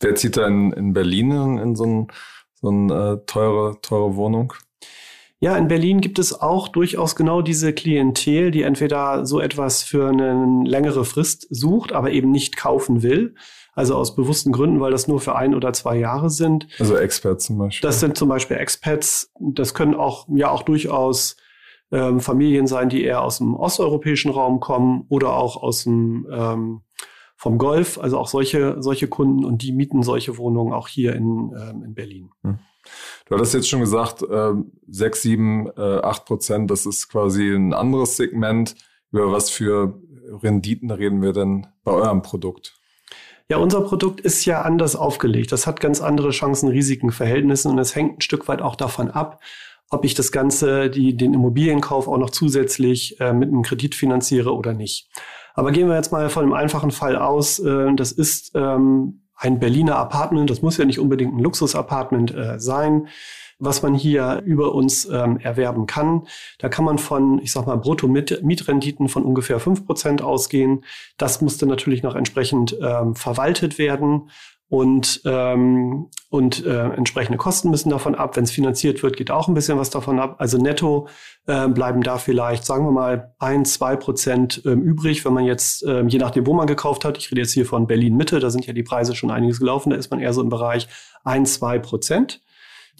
Wer 0.00 0.14
zieht 0.14 0.36
da 0.36 0.46
in, 0.46 0.72
in 0.72 0.92
Berlin 0.92 1.30
in, 1.30 1.58
in 1.58 1.76
so, 1.76 1.84
ein, 1.84 2.08
so 2.54 2.68
eine 2.68 2.94
äh, 2.94 3.26
teure, 3.26 3.80
teure 3.80 4.16
Wohnung? 4.16 4.52
Ja, 5.40 5.56
in 5.56 5.68
Berlin 5.68 6.02
gibt 6.02 6.18
es 6.18 6.38
auch 6.38 6.68
durchaus 6.68 7.16
genau 7.16 7.40
diese 7.40 7.72
Klientel, 7.72 8.50
die 8.50 8.62
entweder 8.62 9.24
so 9.24 9.40
etwas 9.40 9.82
für 9.82 10.08
eine 10.08 10.64
längere 10.66 11.06
Frist 11.06 11.46
sucht, 11.48 11.92
aber 11.92 12.10
eben 12.10 12.30
nicht 12.30 12.58
kaufen 12.58 13.02
will. 13.02 13.34
Also 13.72 13.94
aus 13.94 14.14
bewussten 14.14 14.52
Gründen, 14.52 14.80
weil 14.80 14.90
das 14.90 15.08
nur 15.08 15.20
für 15.20 15.36
ein 15.36 15.54
oder 15.54 15.72
zwei 15.72 15.96
Jahre 15.96 16.28
sind. 16.28 16.66
Also 16.78 16.96
Expats 16.96 17.46
zum 17.46 17.56
Beispiel. 17.56 17.88
Das 17.88 18.00
sind 18.00 18.18
zum 18.18 18.28
Beispiel 18.28 18.58
Expats. 18.58 19.32
Das 19.40 19.72
können 19.72 19.94
auch, 19.94 20.26
ja, 20.28 20.50
auch 20.50 20.62
durchaus 20.62 21.36
ähm, 21.90 22.20
Familien 22.20 22.66
sein, 22.66 22.90
die 22.90 23.02
eher 23.02 23.22
aus 23.22 23.38
dem 23.38 23.54
osteuropäischen 23.54 24.30
Raum 24.30 24.60
kommen 24.60 25.06
oder 25.08 25.32
auch 25.34 25.62
aus 25.62 25.84
dem 25.84 26.26
ähm, 26.30 26.82
vom 27.40 27.56
Golf, 27.56 27.98
also 27.98 28.18
auch 28.18 28.28
solche, 28.28 28.76
solche 28.82 29.08
Kunden 29.08 29.46
und 29.46 29.62
die 29.62 29.72
mieten 29.72 30.02
solche 30.02 30.36
Wohnungen 30.36 30.74
auch 30.74 30.88
hier 30.88 31.16
in, 31.16 31.54
ähm, 31.58 31.82
in 31.84 31.94
Berlin. 31.94 32.30
Hm. 32.42 32.58
Du 33.24 33.34
hattest 33.34 33.54
jetzt 33.54 33.68
schon 33.70 33.80
gesagt, 33.80 34.22
äh, 34.22 34.52
6, 34.88 35.22
7, 35.22 35.70
äh, 35.74 36.00
8 36.02 36.26
Prozent, 36.26 36.70
das 36.70 36.84
ist 36.84 37.08
quasi 37.08 37.48
ein 37.54 37.72
anderes 37.72 38.18
Segment. 38.18 38.74
Über 39.10 39.32
was 39.32 39.48
für 39.48 39.98
Renditen 40.42 40.90
reden 40.90 41.22
wir 41.22 41.32
denn 41.32 41.66
bei 41.82 41.92
eurem 41.92 42.20
Produkt? 42.20 42.78
Ja, 43.48 43.56
unser 43.56 43.80
Produkt 43.80 44.20
ist 44.20 44.44
ja 44.44 44.60
anders 44.60 44.94
aufgelegt. 44.94 45.50
Das 45.50 45.66
hat 45.66 45.80
ganz 45.80 46.02
andere 46.02 46.32
Chancen, 46.32 46.68
Risiken, 46.68 47.10
Verhältnisse 47.10 47.70
und 47.70 47.78
es 47.78 47.96
hängt 47.96 48.18
ein 48.18 48.20
Stück 48.20 48.48
weit 48.48 48.60
auch 48.60 48.76
davon 48.76 49.10
ab, 49.10 49.40
ob 49.88 50.04
ich 50.04 50.12
das 50.12 50.30
Ganze, 50.30 50.90
die, 50.90 51.16
den 51.16 51.32
Immobilienkauf 51.32 52.06
auch 52.06 52.18
noch 52.18 52.30
zusätzlich 52.30 53.18
äh, 53.18 53.32
mit 53.32 53.48
einem 53.48 53.62
Kredit 53.62 53.94
finanziere 53.94 54.54
oder 54.54 54.74
nicht. 54.74 55.08
Aber 55.54 55.72
gehen 55.72 55.88
wir 55.88 55.96
jetzt 55.96 56.12
mal 56.12 56.28
von 56.30 56.44
einem 56.44 56.52
einfachen 56.52 56.90
Fall 56.90 57.16
aus. 57.16 57.58
Äh, 57.58 57.94
das 57.94 58.12
ist 58.12 58.52
ähm, 58.54 59.22
ein 59.36 59.58
Berliner 59.58 59.96
Apartment. 59.96 60.50
Das 60.50 60.62
muss 60.62 60.76
ja 60.76 60.84
nicht 60.84 60.98
unbedingt 60.98 61.34
ein 61.34 61.40
Luxusapartment 61.40 62.34
äh, 62.34 62.58
sein 62.58 63.08
was 63.60 63.82
man 63.82 63.94
hier 63.94 64.42
über 64.44 64.74
uns 64.74 65.04
ähm, 65.04 65.38
erwerben 65.38 65.86
kann. 65.86 66.26
Da 66.58 66.68
kann 66.68 66.84
man 66.84 66.98
von, 66.98 67.40
ich 67.42 67.52
sag 67.52 67.66
mal, 67.66 67.76
Brutto-Mietrenditen 67.76 69.08
von 69.08 69.22
ungefähr 69.22 69.60
fünf 69.60 69.86
Prozent 69.86 70.22
ausgehen. 70.22 70.84
Das 71.18 71.40
musste 71.40 71.66
natürlich 71.66 72.02
noch 72.02 72.16
entsprechend 72.16 72.76
ähm, 72.80 73.14
verwaltet 73.14 73.78
werden 73.78 74.30
und, 74.70 75.20
ähm, 75.24 76.06
und 76.30 76.64
äh, 76.64 76.90
entsprechende 76.90 77.36
Kosten 77.36 77.70
müssen 77.70 77.90
davon 77.90 78.14
ab. 78.14 78.36
Wenn 78.36 78.44
es 78.44 78.52
finanziert 78.52 79.02
wird, 79.02 79.16
geht 79.16 79.32
auch 79.32 79.48
ein 79.48 79.54
bisschen 79.54 79.78
was 79.78 79.90
davon 79.90 80.20
ab. 80.20 80.36
Also 80.38 80.58
netto 80.58 81.08
äh, 81.46 81.66
bleiben 81.66 82.04
da 82.04 82.18
vielleicht, 82.18 82.64
sagen 82.64 82.84
wir 82.84 82.92
mal, 82.92 83.34
ein, 83.40 83.64
zwei 83.64 83.96
Prozent 83.96 84.62
ähm, 84.64 84.80
übrig, 84.80 85.24
wenn 85.24 85.32
man 85.32 85.44
jetzt, 85.44 85.82
ähm, 85.82 86.06
je 86.06 86.20
nachdem, 86.20 86.46
wo 86.46 86.54
man 86.54 86.68
gekauft 86.68 87.04
hat, 87.04 87.18
ich 87.18 87.32
rede 87.32 87.40
jetzt 87.40 87.52
hier 87.52 87.66
von 87.66 87.88
Berlin 87.88 88.16
Mitte, 88.16 88.38
da 88.38 88.48
sind 88.48 88.64
ja 88.64 88.72
die 88.72 88.84
Preise 88.84 89.16
schon 89.16 89.32
einiges 89.32 89.58
gelaufen, 89.58 89.90
da 89.90 89.96
ist 89.96 90.12
man 90.12 90.20
eher 90.20 90.32
so 90.32 90.40
im 90.40 90.50
Bereich 90.50 90.86
ein, 91.24 91.46
zwei 91.46 91.80
Prozent 91.80 92.40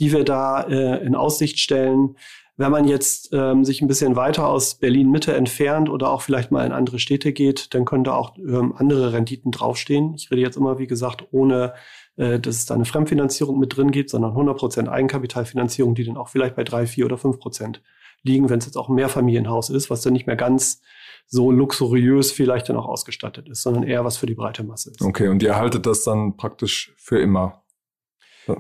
die 0.01 0.13
wir 0.13 0.25
da 0.25 0.63
äh, 0.63 1.05
in 1.05 1.15
Aussicht 1.15 1.59
stellen. 1.59 2.17
Wenn 2.57 2.71
man 2.71 2.87
jetzt 2.87 3.31
ähm, 3.33 3.65
sich 3.65 3.81
ein 3.81 3.89
bisschen 3.89 4.17
weiter 4.17 4.47
aus 4.49 4.75
Berlin 4.75 5.11
Mitte 5.11 5.35
entfernt 5.35 5.89
oder 5.89 6.11
auch 6.11 6.23
vielleicht 6.23 6.51
mal 6.51 6.67
in 6.67 6.73
andere 6.73 6.99
Städte 6.99 7.33
geht, 7.33 7.75
dann 7.75 7.85
können 7.85 8.05
da 8.05 8.15
auch 8.15 8.37
ähm, 8.37 8.75
andere 8.77 9.13
Renditen 9.13 9.51
draufstehen. 9.51 10.15
Ich 10.15 10.31
rede 10.31 10.43
jetzt 10.43 10.57
immer, 10.57 10.79
wie 10.79 10.87
gesagt, 10.87 11.25
ohne 11.31 11.73
äh, 12.17 12.39
dass 12.39 12.57
es 12.57 12.67
da 12.67 12.75
eine 12.75 12.85
Fremdfinanzierung 12.85 13.59
mit 13.59 13.77
drin 13.77 13.91
gibt, 13.91 14.11
sondern 14.11 14.33
100% 14.33 14.89
Eigenkapitalfinanzierung, 14.89 15.95
die 15.95 16.05
dann 16.05 16.19
auch 16.19 16.29
vielleicht 16.29 16.55
bei 16.55 16.65
drei, 16.65 16.87
vier 16.87 17.07
oder 17.07 17.17
fünf 17.17 17.39
Prozent 17.39 17.83
liegen, 18.23 18.51
wenn 18.51 18.59
es 18.59 18.67
jetzt 18.67 18.77
auch 18.77 18.91
ein 18.91 18.95
Mehrfamilienhaus 18.95 19.71
ist, 19.71 19.89
was 19.89 20.03
dann 20.03 20.13
nicht 20.13 20.27
mehr 20.27 20.37
ganz 20.37 20.83
so 21.27 21.51
luxuriös 21.51 22.33
vielleicht 22.33 22.69
dann 22.69 22.77
auch 22.77 22.87
ausgestattet 22.87 23.49
ist, 23.49 23.63
sondern 23.63 23.85
eher 23.85 24.05
was 24.05 24.17
für 24.17 24.27
die 24.27 24.35
breite 24.35 24.65
Masse 24.65 24.91
ist. 24.91 25.01
Okay, 25.01 25.29
und 25.29 25.43
ihr 25.43 25.57
haltet 25.57 25.87
das 25.87 26.05
dann 26.05 26.37
praktisch 26.37 26.93
für 26.99 27.21
immer? 27.21 27.63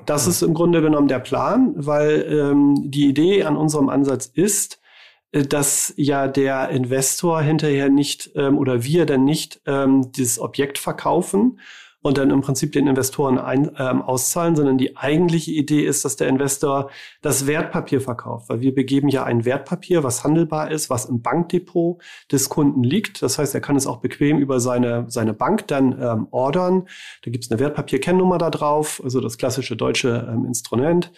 Das 0.07 0.27
ist 0.27 0.43
im 0.43 0.55
Grunde 0.55 0.83
genommen 0.83 1.09
der 1.09 1.19
Plan, 1.19 1.73
weil 1.77 2.27
ähm, 2.29 2.91
die 2.91 3.09
Idee 3.09 3.45
an 3.45 3.57
unserem 3.57 3.89
Ansatz 3.89 4.27
ist, 4.27 4.81
äh, 5.33 5.43
dass 5.43 5.93
ja 5.97 6.29
der 6.29 6.71
Investor 6.71 7.43
hinterher 7.43 7.89
nicht 7.89 8.31
ähm, 8.35 8.59
oder 8.59 8.85
wir 8.85 9.07
dann 9.07 9.25
nicht 9.25 9.61
ähm, 9.67 10.13
dieses 10.13 10.39
Objekt 10.39 10.79
verkaufen, 10.79 11.61
und 12.02 12.19
dann 12.19 12.30
im 12.30 12.40
Prinzip 12.40 12.73
den 12.73 12.87
Investoren 12.87 13.38
ein, 13.38 13.71
ähm, 13.78 14.02
auszahlen, 14.02 14.57
sondern 14.57 14.78
die 14.78 14.97
eigentliche 14.97 15.50
Idee 15.50 15.85
ist, 15.85 16.04
dass 16.04 16.16
der 16.16 16.28
Investor 16.28 16.90
das 17.21 17.47
Wertpapier 17.47 18.00
verkauft, 18.00 18.49
weil 18.49 18.61
wir 18.61 18.75
begeben 18.75 19.09
ja 19.09 19.25
ein 19.25 19.45
Wertpapier, 19.45 20.02
was 20.02 20.25
handelbar 20.25 20.71
ist, 20.71 20.88
was 20.88 21.04
im 21.04 21.21
Bankdepot 21.21 22.00
des 22.33 22.49
Kunden 22.49 22.83
liegt. 22.83 23.23
Das 23.23 23.38
heißt, 23.38 23.54
er 23.54 23.61
kann 23.61 23.76
es 23.76 23.87
auch 23.87 23.99
bequem 23.99 24.38
über 24.38 24.61
seine, 24.61 25.04
seine 25.09 25.35
Bank 25.35 25.66
dann 25.69 26.00
ähm, 26.00 26.26
ordern. 26.30 26.88
Da 27.23 27.30
gibt 27.30 27.45
es 27.45 27.50
eine 27.50 27.61
Wertpapierkennnummer 27.61 28.38
da 28.38 28.50
drauf, 28.50 29.00
also 29.04 29.21
das 29.21 29.37
klassische 29.37 29.76
deutsche 29.76 30.28
ähm, 30.30 30.47
Instrument. 30.47 31.12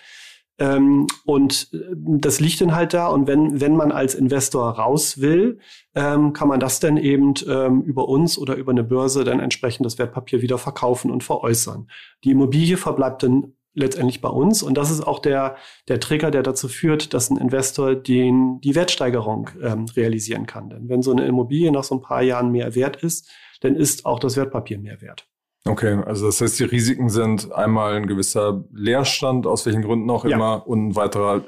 Ähm, 0.58 1.06
und 1.24 1.70
äh, 1.72 1.78
das 1.96 2.40
liegt 2.40 2.60
dann 2.60 2.74
halt 2.74 2.94
da. 2.94 3.08
Und 3.08 3.26
wenn, 3.26 3.60
wenn 3.60 3.76
man 3.76 3.92
als 3.92 4.14
Investor 4.14 4.70
raus 4.70 5.20
will, 5.20 5.58
ähm, 5.94 6.32
kann 6.32 6.48
man 6.48 6.60
das 6.60 6.80
dann 6.80 6.96
eben 6.96 7.34
ähm, 7.48 7.82
über 7.82 8.08
uns 8.08 8.38
oder 8.38 8.54
über 8.56 8.72
eine 8.72 8.84
Börse 8.84 9.24
dann 9.24 9.40
entsprechend 9.40 9.86
das 9.86 9.98
Wertpapier 9.98 10.42
wieder 10.42 10.58
verkaufen 10.58 11.10
und 11.10 11.24
veräußern. 11.24 11.88
Die 12.24 12.30
Immobilie 12.30 12.76
verbleibt 12.76 13.22
dann 13.22 13.54
letztendlich 13.74 14.20
bei 14.20 14.28
uns. 14.28 14.62
Und 14.62 14.76
das 14.76 14.90
ist 14.90 15.00
auch 15.00 15.18
der, 15.18 15.56
der 15.88 16.00
Trigger, 16.00 16.30
der 16.30 16.42
dazu 16.42 16.68
führt, 16.68 17.14
dass 17.14 17.30
ein 17.30 17.38
Investor 17.38 17.94
den, 17.94 18.60
die 18.60 18.74
Wertsteigerung 18.74 19.50
ähm, 19.62 19.86
realisieren 19.96 20.46
kann. 20.46 20.68
Denn 20.68 20.88
wenn 20.88 21.02
so 21.02 21.12
eine 21.12 21.26
Immobilie 21.26 21.72
nach 21.72 21.84
so 21.84 21.94
ein 21.94 22.02
paar 22.02 22.22
Jahren 22.22 22.52
mehr 22.52 22.74
wert 22.74 22.96
ist, 22.96 23.30
dann 23.60 23.76
ist 23.76 24.04
auch 24.04 24.18
das 24.18 24.36
Wertpapier 24.36 24.78
mehr 24.78 25.00
wert. 25.00 25.26
Okay, 25.64 26.00
also 26.06 26.26
das 26.26 26.40
heißt, 26.40 26.58
die 26.58 26.64
Risiken 26.64 27.08
sind 27.08 27.52
einmal 27.52 27.94
ein 27.94 28.06
gewisser 28.06 28.64
Leerstand, 28.72 29.46
aus 29.46 29.64
welchen 29.64 29.82
Gründen 29.82 30.10
auch 30.10 30.24
ja. 30.24 30.36
immer, 30.36 30.66
und 30.66 30.88
ein 30.88 30.96
weiterer, 30.96 31.44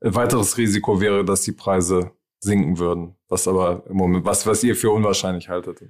ein 0.00 0.14
weiteres 0.14 0.58
Risiko 0.58 1.00
wäre, 1.00 1.24
dass 1.24 1.42
die 1.42 1.52
Preise 1.52 2.10
sinken 2.40 2.78
würden, 2.78 3.14
was 3.28 3.46
aber 3.46 3.84
im 3.88 3.96
Moment, 3.96 4.24
was, 4.24 4.46
was 4.46 4.64
ihr 4.64 4.74
für 4.74 4.90
unwahrscheinlich 4.90 5.48
haltet. 5.48 5.80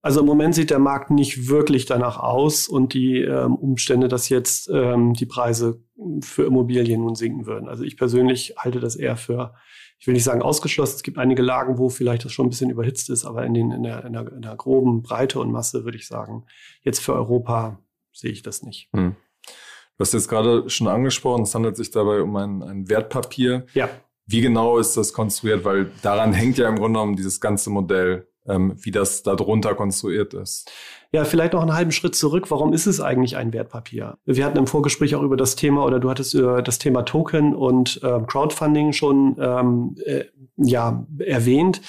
Also 0.00 0.20
im 0.20 0.26
Moment 0.26 0.54
sieht 0.54 0.70
der 0.70 0.78
Markt 0.78 1.10
nicht 1.10 1.48
wirklich 1.48 1.84
danach 1.84 2.18
aus 2.18 2.66
und 2.66 2.94
die 2.94 3.20
ähm, 3.20 3.56
Umstände, 3.56 4.08
dass 4.08 4.28
jetzt 4.30 4.70
ähm, 4.72 5.12
die 5.12 5.26
Preise 5.26 5.82
für 6.20 6.44
Immobilien 6.44 7.02
nun 7.02 7.14
sinken 7.14 7.46
würden. 7.46 7.68
Also 7.68 7.82
ich 7.82 7.96
persönlich 7.96 8.54
halte 8.56 8.80
das 8.80 8.96
eher 8.96 9.16
für 9.16 9.54
ich 9.98 10.06
will 10.06 10.14
nicht 10.14 10.24
sagen 10.24 10.42
ausgeschlossen. 10.42 10.96
Es 10.96 11.02
gibt 11.02 11.18
einige 11.18 11.42
Lagen, 11.42 11.78
wo 11.78 11.88
vielleicht 11.88 12.24
das 12.24 12.32
schon 12.32 12.46
ein 12.46 12.50
bisschen 12.50 12.70
überhitzt 12.70 13.10
ist, 13.10 13.24
aber 13.24 13.44
in, 13.44 13.54
den, 13.54 13.72
in, 13.72 13.82
der, 13.82 14.04
in, 14.04 14.12
der, 14.12 14.32
in 14.32 14.42
der 14.42 14.56
groben 14.56 15.02
Breite 15.02 15.40
und 15.40 15.50
Masse 15.50 15.84
würde 15.84 15.98
ich 15.98 16.06
sagen, 16.06 16.44
jetzt 16.82 17.00
für 17.00 17.14
Europa 17.14 17.80
sehe 18.12 18.30
ich 18.30 18.42
das 18.42 18.62
nicht. 18.62 18.88
Hm. 18.94 19.16
Du 19.44 20.02
hast 20.02 20.14
jetzt 20.14 20.28
gerade 20.28 20.70
schon 20.70 20.86
angesprochen, 20.86 21.42
es 21.42 21.54
handelt 21.54 21.76
sich 21.76 21.90
dabei 21.90 22.22
um 22.22 22.36
ein, 22.36 22.62
ein 22.62 22.88
Wertpapier. 22.88 23.66
Ja. 23.74 23.90
Wie 24.26 24.40
genau 24.40 24.78
ist 24.78 24.96
das 24.96 25.12
konstruiert? 25.12 25.64
Weil 25.64 25.90
daran 26.02 26.32
hängt 26.32 26.58
ja 26.58 26.68
im 26.68 26.76
Grunde 26.76 26.98
genommen 26.98 27.16
dieses 27.16 27.40
ganze 27.40 27.70
Modell, 27.70 28.27
wie 28.48 28.90
das 28.90 29.22
darunter 29.22 29.74
konstruiert 29.74 30.34
ist. 30.34 30.70
Ja, 31.10 31.24
vielleicht 31.24 31.54
noch 31.54 31.62
einen 31.62 31.74
halben 31.74 31.92
Schritt 31.92 32.14
zurück. 32.14 32.50
Warum 32.50 32.72
ist 32.72 32.86
es 32.86 33.00
eigentlich 33.00 33.36
ein 33.36 33.52
Wertpapier? 33.52 34.18
Wir 34.26 34.44
hatten 34.44 34.58
im 34.58 34.66
Vorgespräch 34.66 35.14
auch 35.14 35.22
über 35.22 35.36
das 35.36 35.56
Thema 35.56 35.84
oder 35.84 36.00
du 36.00 36.10
hattest 36.10 36.34
über 36.34 36.60
das 36.60 36.78
Thema 36.78 37.02
Token 37.02 37.54
und 37.54 38.00
äh, 38.02 38.20
Crowdfunding 38.26 38.92
schon 38.92 39.36
ähm, 39.40 39.96
äh, 40.04 40.24
ja, 40.56 41.06
erwähnt. 41.18 41.80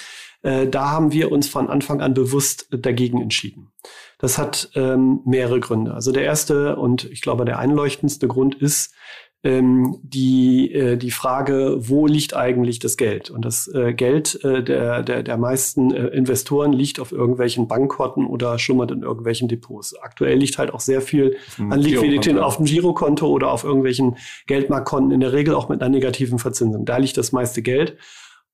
Äh, 0.42 0.68
da 0.68 0.90
haben 0.90 1.12
wir 1.12 1.32
uns 1.32 1.48
von 1.48 1.68
Anfang 1.68 2.00
an 2.00 2.14
bewusst 2.14 2.68
dagegen 2.70 3.20
entschieden. 3.20 3.72
Das 4.18 4.38
hat 4.38 4.70
ähm, 4.74 5.20
mehrere 5.26 5.60
Gründe. 5.60 5.94
Also 5.94 6.12
der 6.12 6.24
erste 6.24 6.76
und 6.76 7.04
ich 7.04 7.20
glaube 7.20 7.44
der 7.44 7.58
einleuchtendste 7.58 8.26
Grund 8.26 8.54
ist, 8.54 8.94
ähm, 9.42 9.98
die, 10.02 10.72
äh, 10.72 10.96
die 10.96 11.10
Frage, 11.10 11.76
wo 11.78 12.06
liegt 12.06 12.36
eigentlich 12.36 12.78
das 12.78 12.98
Geld? 12.98 13.30
Und 13.30 13.44
das 13.44 13.68
äh, 13.68 13.94
Geld 13.94 14.42
äh, 14.44 14.62
der, 14.62 15.02
der, 15.02 15.22
der 15.22 15.38
meisten 15.38 15.92
äh, 15.92 16.08
Investoren 16.08 16.72
liegt 16.72 17.00
auf 17.00 17.10
irgendwelchen 17.10 17.66
Bankkonten 17.66 18.26
oder 18.26 18.58
schlummert 18.58 18.90
in 18.90 19.02
irgendwelchen 19.02 19.48
Depots. 19.48 19.98
Aktuell 19.98 20.38
liegt 20.38 20.58
halt 20.58 20.74
auch 20.74 20.80
sehr 20.80 21.00
viel 21.00 21.36
an 21.58 21.80
Liquidität 21.80 22.38
auf 22.38 22.58
dem 22.58 22.66
Girokonto 22.66 23.28
oder 23.28 23.50
auf 23.50 23.64
irgendwelchen 23.64 24.16
Geldmarktkonten, 24.46 25.12
in 25.12 25.20
der 25.20 25.32
Regel 25.32 25.54
auch 25.54 25.70
mit 25.70 25.80
einer 25.80 25.90
negativen 25.90 26.38
Verzinsung. 26.38 26.84
Da 26.84 26.98
liegt 26.98 27.16
das 27.16 27.32
meiste 27.32 27.62
Geld. 27.62 27.96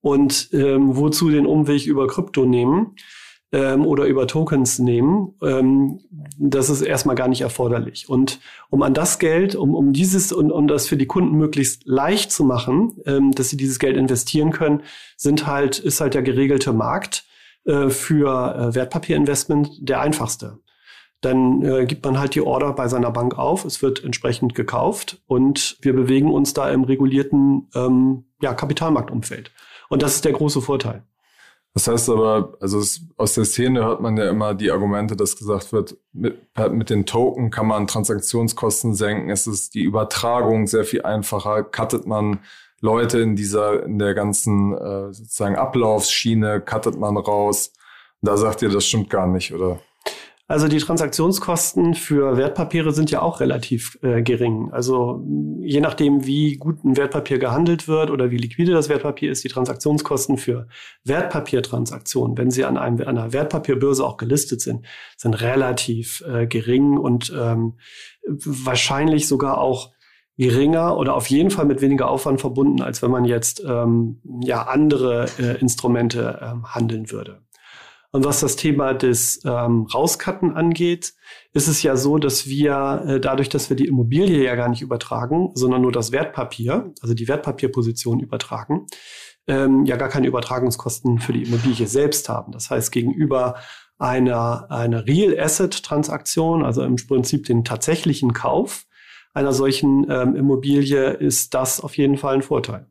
Und 0.03 0.51
ähm, 0.53 0.97
wozu 0.97 1.31
den 1.31 1.47
Umweg 1.47 1.85
über 1.87 2.07
Krypto 2.07 2.45
nehmen? 2.45 2.95
Ähm, 3.57 3.87
oder 3.87 4.05
über 4.05 4.27
Tokens 4.27 4.79
nehmen, 4.79 5.35
ähm, 5.43 6.01
das 6.39 6.69
ist 6.69 6.83
erstmal 6.83 7.17
gar 7.17 7.29
nicht 7.29 7.41
erforderlich. 7.41 8.07
Und 8.07 8.39
um 8.69 8.83
an 8.83 8.93
das 8.93 9.19
Geld, 9.19 9.55
um, 9.55 9.75
um 9.75 9.95
dieses 9.95 10.31
und 10.31 10.53
um 10.53 10.69
das 10.69 10.87
für 10.87 10.99
die 10.99 11.07
Kunden 11.07 11.37
möglichst 11.37 11.87
leicht 11.87 12.31
zu 12.31 12.45
machen, 12.45 12.99
ähm, 13.07 13.33
dass 13.33 13.49
sie 13.49 13.57
dieses 13.57 13.79
Geld 13.79 13.97
investieren 13.97 14.53
können, 14.53 14.83
sind 15.17 15.47
halt, 15.47 15.79
ist 15.79 16.03
halt 16.03 16.13
der 16.13 16.23
geregelte 16.23 16.75
Markt 16.75 17.25
äh, 17.65 17.89
für 17.89 18.55
äh, 18.55 18.75
Wertpapierinvestment 18.75 19.71
der 19.81 20.03
einfachste. 20.03 20.59
Dann 21.23 21.63
äh, 21.63 21.87
gibt 21.87 22.05
man 22.05 22.19
halt 22.19 22.35
die 22.35 22.43
Order 22.43 22.75
bei 22.75 22.89
seiner 22.89 23.11
Bank 23.11 23.39
auf, 23.39 23.65
es 23.65 23.81
wird 23.81 24.05
entsprechend 24.05 24.55
gekauft 24.55 25.23
und 25.27 25.79
wir 25.81 25.95
bewegen 25.95 26.31
uns 26.31 26.53
da 26.53 26.69
im 26.69 26.85
regulierten 26.85 27.71
ähm, 27.75 28.25
ja, 28.43 28.53
Kapitalmarktumfeld. 28.53 29.51
Und 29.89 30.03
das 30.03 30.17
ist 30.17 30.27
der 30.27 30.33
große 30.33 30.61
Vorteil. 30.61 31.05
Das 31.77 31.89
heißt 31.89 32.09
aber, 32.09 32.57
also 32.59 32.79
es, 32.79 33.03
aus 33.19 33.35
der 33.35 33.45
Szene 33.45 33.85
hört 33.85 34.01
man 34.01 34.17
ja 34.17 34.31
immer 34.31 34.55
die 34.55 34.71
Argumente, 34.71 35.15
dass 35.15 35.37
gesagt 35.37 35.75
wird, 35.75 35.95
mit, 36.15 36.41
mit 36.71 36.89
den 36.89 37.05
Token 37.05 37.51
kann 37.51 37.67
man 37.67 37.87
Transaktionskosten 37.87 38.95
senken, 38.95 39.29
es 39.29 39.47
ist 39.47 39.75
die 39.75 39.83
Übertragung 39.83 40.67
sehr 40.67 40.85
viel 40.85 41.03
einfacher, 41.03 41.65
cuttet 41.65 42.07
man 42.07 42.41
Leute 42.81 43.21
in 43.21 43.37
dieser, 43.37 43.83
in 43.83 43.99
der 43.99 44.15
ganzen 44.15 44.73
äh, 44.73 45.13
sozusagen 45.13 45.57
Ablaufsschiene, 45.57 46.63
cuttet 46.63 46.97
man 46.99 47.19
raus. 47.19 47.75
da 48.23 48.39
sagt 48.39 48.63
ihr, 48.63 48.71
das 48.71 48.87
stimmt 48.87 49.11
gar 49.11 49.27
nicht, 49.27 49.53
oder? 49.53 49.79
Also 50.49 50.69
die 50.69 50.79
Transaktionskosten 50.79 51.95
für 51.95 52.37
Wertpapiere 52.37 52.93
sind 52.93 53.11
ja 53.11 53.21
auch 53.21 53.41
relativ 53.41 53.99
äh, 54.03 54.23
gering. 54.23 54.71
Also 54.71 55.25
je 55.61 55.81
nachdem, 55.81 56.25
wie 56.25 56.57
gut 56.57 56.85
ein 56.85 56.97
Wertpapier 56.97 57.39
gehandelt 57.39 57.89
wird 57.89 58.13
oder 58.13 58.31
wie 58.31 58.37
liquide 58.37 58.73
das 58.73 58.89
Wertpapier 58.89 59.33
ist, 59.33 59.43
die 59.43 59.49
Transaktionskosten 59.49 60.39
für 60.39 60.69
Wertpapiertransaktionen, 61.03 62.39
wenn 62.39 62.53
sie 62.53 62.65
an, 62.65 62.77
einem, 62.77 63.01
an 63.01 63.19
einer 63.19 63.33
Wertpapierbörse 63.33 64.07
auch 64.07 64.19
gelistet 64.19 64.61
sind, 64.61 64.87
sind 65.17 65.35
relativ 65.35 66.23
äh, 66.29 66.47
gering 66.47 66.97
und 66.97 67.33
ähm, 67.37 67.79
wahrscheinlich 68.25 69.27
sogar 69.27 69.59
auch 69.59 69.91
geringer 70.39 70.97
oder 70.97 71.15
auf 71.15 71.29
jeden 71.29 71.51
Fall 71.51 71.65
mit 71.65 71.81
weniger 71.81 72.09
Aufwand 72.09 72.41
verbunden, 72.41 72.83
als 72.83 73.03
wenn 73.03 73.11
man 73.11 73.25
jetzt 73.25 73.65
ähm, 73.67 74.21
ja 74.43 74.63
andere 74.63 75.27
äh, 75.39 75.59
Instrumente 75.61 76.39
ähm, 76.41 76.73
handeln 76.73 77.11
würde. 77.11 77.41
Und 78.13 78.25
was 78.25 78.41
das 78.41 78.57
Thema 78.57 78.95
des 78.95 79.41
ähm, 79.45 79.87
Rauscutten 79.93 80.55
angeht, 80.55 81.15
ist 81.53 81.69
es 81.69 81.83
ja 81.83 81.97
so, 81.97 82.19
dass 82.19 82.47
wir 82.47 83.05
äh, 83.07 83.21
dadurch, 83.21 83.49
dass 83.49 83.69
wir 83.69 83.77
die 83.77 83.87
Immobilie 83.87 84.45
ja 84.45 84.55
gar 84.55 84.69
nicht 84.69 84.83
übertragen, 84.83 85.51
sondern 85.55 85.83
nur 85.83 85.93
das 85.93 86.13
Wertpapier, 86.13 86.93
also 87.03 87.15
die 87.15 87.29
Wertpapierposition 87.29 88.21
übertragen, 88.21 88.87
ähm, 89.47 89.85
ja 89.85 89.97
gar 89.97 90.09
keine 90.09 90.27
Übertragungskosten 90.27 91.19
für 91.19 91.33
die 91.33 91.43
Immobilie 91.45 91.87
selbst 91.87 92.29
haben. 92.29 92.53
Das 92.53 92.71
heißt, 92.71 92.91
gegenüber 92.93 93.57
einer, 93.99 94.71
einer 94.71 95.07
Real 95.07 95.39
Asset 95.39 95.83
Transaktion, 95.83 96.65
also 96.65 96.83
im 96.83 96.97
Prinzip 96.97 97.47
den 97.47 97.65
tatsächlichen 97.65 98.33
Kauf 98.33 98.85
einer 99.35 99.53
solchen 99.53 100.11
ähm, 100.11 100.35
Immobilie, 100.35 101.11
ist 101.11 101.55
das 101.55 101.81
auf 101.81 101.97
jeden 101.97 102.17
Fall 102.17 102.37
ein 102.37 102.43
Vorteil 102.43 102.87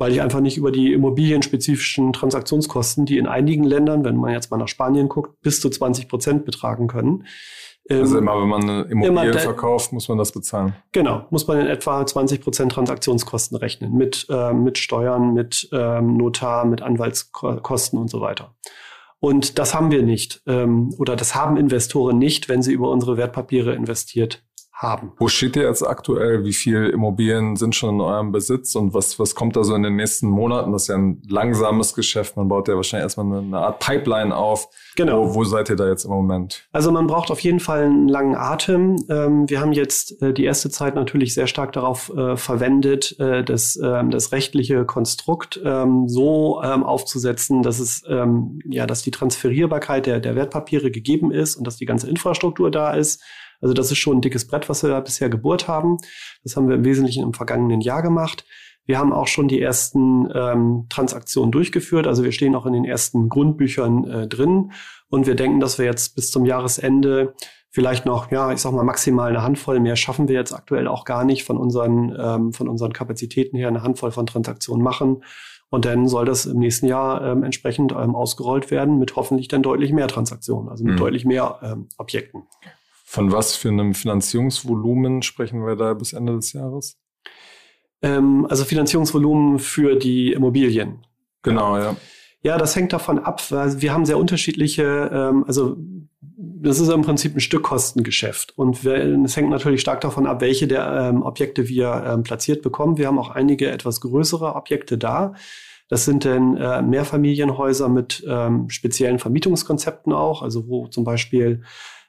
weil 0.00 0.12
ich 0.12 0.22
einfach 0.22 0.40
nicht 0.40 0.56
über 0.56 0.72
die 0.72 0.94
immobilienspezifischen 0.94 2.14
Transaktionskosten, 2.14 3.04
die 3.04 3.18
in 3.18 3.26
einigen 3.26 3.64
Ländern, 3.64 4.02
wenn 4.02 4.16
man 4.16 4.32
jetzt 4.32 4.50
mal 4.50 4.56
nach 4.56 4.66
Spanien 4.66 5.10
guckt, 5.10 5.40
bis 5.42 5.60
zu 5.60 5.68
20 5.68 6.08
Prozent 6.08 6.44
betragen 6.46 6.88
können. 6.88 7.26
Also 7.88 8.16
ähm, 8.16 8.22
immer, 8.22 8.40
wenn 8.40 8.48
man 8.48 8.62
eine 8.62 8.82
Immobilie 8.84 9.38
verkauft, 9.38 9.92
muss 9.92 10.08
man 10.08 10.16
das 10.16 10.32
bezahlen. 10.32 10.74
Genau, 10.92 11.26
muss 11.28 11.46
man 11.46 11.60
in 11.60 11.66
etwa 11.66 12.06
20 12.06 12.40
Prozent 12.40 12.72
Transaktionskosten 12.72 13.58
rechnen, 13.58 13.92
mit, 13.92 14.26
äh, 14.30 14.54
mit 14.54 14.78
Steuern, 14.78 15.34
mit 15.34 15.68
ähm, 15.72 16.16
Notar, 16.16 16.64
mit 16.64 16.80
Anwaltskosten 16.80 17.98
und 17.98 18.08
so 18.08 18.22
weiter. 18.22 18.54
Und 19.18 19.58
das 19.58 19.74
haben 19.74 19.90
wir 19.90 20.02
nicht 20.02 20.40
ähm, 20.46 20.94
oder 20.96 21.14
das 21.14 21.34
haben 21.34 21.58
Investoren 21.58 22.16
nicht, 22.16 22.48
wenn 22.48 22.62
sie 22.62 22.72
über 22.72 22.90
unsere 22.90 23.18
Wertpapiere 23.18 23.74
investiert 23.74 24.42
haben. 24.80 25.12
Wo 25.18 25.28
steht 25.28 25.56
ihr 25.56 25.64
jetzt 25.64 25.86
aktuell? 25.86 26.44
Wie 26.44 26.54
viele 26.54 26.88
Immobilien 26.88 27.56
sind 27.56 27.74
schon 27.74 27.96
in 27.96 28.00
eurem 28.00 28.32
Besitz 28.32 28.74
und 28.74 28.94
was, 28.94 29.18
was 29.18 29.34
kommt 29.34 29.56
da 29.56 29.62
so 29.62 29.74
in 29.74 29.82
den 29.82 29.96
nächsten 29.96 30.26
Monaten? 30.26 30.72
Das 30.72 30.82
ist 30.82 30.88
ja 30.88 30.96
ein 30.96 31.22
langsames 31.28 31.94
Geschäft. 31.94 32.36
Man 32.36 32.48
baut 32.48 32.68
ja 32.68 32.76
wahrscheinlich 32.76 33.04
erstmal 33.04 33.26
eine, 33.26 33.38
eine 33.38 33.58
Art 33.58 33.78
Pipeline 33.80 34.34
auf. 34.34 34.68
Genau. 34.96 35.28
Wo, 35.28 35.34
wo, 35.36 35.44
seid 35.44 35.68
ihr 35.68 35.76
da 35.76 35.88
jetzt 35.88 36.04
im 36.04 36.10
Moment? 36.10 36.66
Also 36.72 36.90
man 36.90 37.06
braucht 37.06 37.30
auf 37.30 37.40
jeden 37.40 37.60
Fall 37.60 37.84
einen 37.84 38.08
langen 38.08 38.34
Atem. 38.34 38.96
Ähm, 39.10 39.48
wir 39.50 39.60
haben 39.60 39.72
jetzt 39.72 40.20
äh, 40.22 40.32
die 40.32 40.44
erste 40.44 40.70
Zeit 40.70 40.94
natürlich 40.94 41.34
sehr 41.34 41.46
stark 41.46 41.72
darauf 41.72 42.10
äh, 42.16 42.36
verwendet, 42.36 43.18
äh, 43.20 43.44
das, 43.44 43.78
ähm, 43.82 44.10
das 44.10 44.32
rechtliche 44.32 44.86
Konstrukt 44.86 45.60
ähm, 45.62 46.08
so 46.08 46.60
aufzusetzen, 46.60 47.62
dass 47.62 47.78
es 47.78 48.02
ja, 48.68 48.86
dass 48.86 49.02
die 49.02 49.10
Transferierbarkeit 49.10 50.06
der, 50.06 50.20
der 50.20 50.34
Wertpapiere 50.34 50.90
gegeben 50.90 51.30
ist 51.30 51.56
und 51.56 51.66
dass 51.66 51.76
die 51.76 51.86
ganze 51.86 52.08
Infrastruktur 52.08 52.70
da 52.70 52.92
ist 52.92 53.22
also 53.60 53.74
das 53.74 53.90
ist 53.90 53.98
schon 53.98 54.18
ein 54.18 54.20
dickes 54.20 54.46
Brett, 54.46 54.68
was 54.68 54.82
wir 54.82 54.90
da 54.90 55.00
bisher 55.00 55.28
gebohrt 55.28 55.68
haben. 55.68 55.98
Das 56.42 56.56
haben 56.56 56.68
wir 56.68 56.76
im 56.76 56.84
Wesentlichen 56.84 57.22
im 57.22 57.34
vergangenen 57.34 57.80
Jahr 57.80 58.02
gemacht. 58.02 58.44
Wir 58.86 58.98
haben 58.98 59.12
auch 59.12 59.28
schon 59.28 59.46
die 59.46 59.60
ersten 59.60 60.28
ähm, 60.34 60.86
Transaktionen 60.88 61.52
durchgeführt. 61.52 62.06
Also 62.06 62.24
wir 62.24 62.32
stehen 62.32 62.54
auch 62.54 62.66
in 62.66 62.72
den 62.72 62.84
ersten 62.84 63.28
Grundbüchern 63.28 64.04
äh, 64.04 64.26
drin. 64.26 64.72
Und 65.08 65.26
wir 65.26 65.34
denken, 65.34 65.60
dass 65.60 65.78
wir 65.78 65.84
jetzt 65.84 66.16
bis 66.16 66.30
zum 66.30 66.44
Jahresende 66.46 67.34
vielleicht 67.70 68.04
noch, 68.04 68.30
ja, 68.32 68.50
ich 68.52 68.58
sag 68.58 68.72
mal 68.72 68.84
maximal 68.84 69.28
eine 69.28 69.42
Handvoll, 69.42 69.78
mehr 69.78 69.96
schaffen 69.96 70.28
wir 70.28 70.34
jetzt 70.34 70.52
aktuell 70.52 70.88
auch 70.88 71.04
gar 71.04 71.24
nicht 71.24 71.44
von 71.44 71.56
unseren, 71.56 72.16
ähm, 72.18 72.52
von 72.52 72.68
unseren 72.68 72.92
Kapazitäten 72.92 73.56
her, 73.56 73.68
eine 73.68 73.82
Handvoll 73.82 74.10
von 74.10 74.26
Transaktionen 74.26 74.82
machen. 74.82 75.22
Und 75.68 75.84
dann 75.84 76.08
soll 76.08 76.24
das 76.24 76.46
im 76.46 76.58
nächsten 76.58 76.86
Jahr 76.86 77.24
ähm, 77.24 77.44
entsprechend 77.44 77.92
ähm, 77.92 78.16
ausgerollt 78.16 78.72
werden 78.72 78.98
mit 78.98 79.14
hoffentlich 79.14 79.46
dann 79.46 79.62
deutlich 79.62 79.92
mehr 79.92 80.08
Transaktionen, 80.08 80.68
also 80.68 80.82
mit 80.82 80.94
mhm. 80.94 80.98
deutlich 80.98 81.24
mehr 81.24 81.60
ähm, 81.62 81.88
Objekten. 81.96 82.42
Von 83.10 83.32
was 83.32 83.56
für 83.56 83.70
einem 83.70 83.94
Finanzierungsvolumen 83.94 85.22
sprechen 85.22 85.66
wir 85.66 85.74
da 85.74 85.94
bis 85.94 86.12
Ende 86.12 86.36
des 86.36 86.52
Jahres? 86.52 86.96
Ähm, 88.02 88.46
also 88.48 88.64
Finanzierungsvolumen 88.64 89.58
für 89.58 89.96
die 89.96 90.30
Immobilien. 90.30 91.04
Genau, 91.42 91.76
ja. 91.76 91.96
Ja, 92.42 92.56
das 92.56 92.76
hängt 92.76 92.92
davon 92.92 93.18
ab, 93.18 93.42
weil 93.50 93.82
wir 93.82 93.92
haben 93.92 94.06
sehr 94.06 94.16
unterschiedliche, 94.16 95.10
ähm, 95.12 95.42
also 95.48 95.76
das 96.20 96.78
ist 96.78 96.88
im 96.88 97.02
Prinzip 97.02 97.34
ein 97.34 97.40
Stückkostengeschäft. 97.40 98.56
Und 98.56 98.84
es 98.84 99.36
hängt 99.36 99.50
natürlich 99.50 99.80
stark 99.80 100.02
davon 100.02 100.28
ab, 100.28 100.40
welche 100.40 100.68
der 100.68 101.10
ähm, 101.10 101.22
Objekte 101.22 101.66
wir 101.66 102.04
ähm, 102.06 102.22
platziert 102.22 102.62
bekommen. 102.62 102.96
Wir 102.96 103.08
haben 103.08 103.18
auch 103.18 103.30
einige 103.30 103.72
etwas 103.72 104.00
größere 104.02 104.54
Objekte 104.54 104.96
da. 104.98 105.34
Das 105.88 106.04
sind 106.04 106.24
dann 106.24 106.56
äh, 106.56 106.80
Mehrfamilienhäuser 106.80 107.88
mit 107.88 108.24
ähm, 108.28 108.70
speziellen 108.70 109.18
Vermietungskonzepten 109.18 110.12
auch, 110.12 110.42
also 110.42 110.68
wo 110.68 110.86
zum 110.86 111.02
Beispiel 111.02 111.64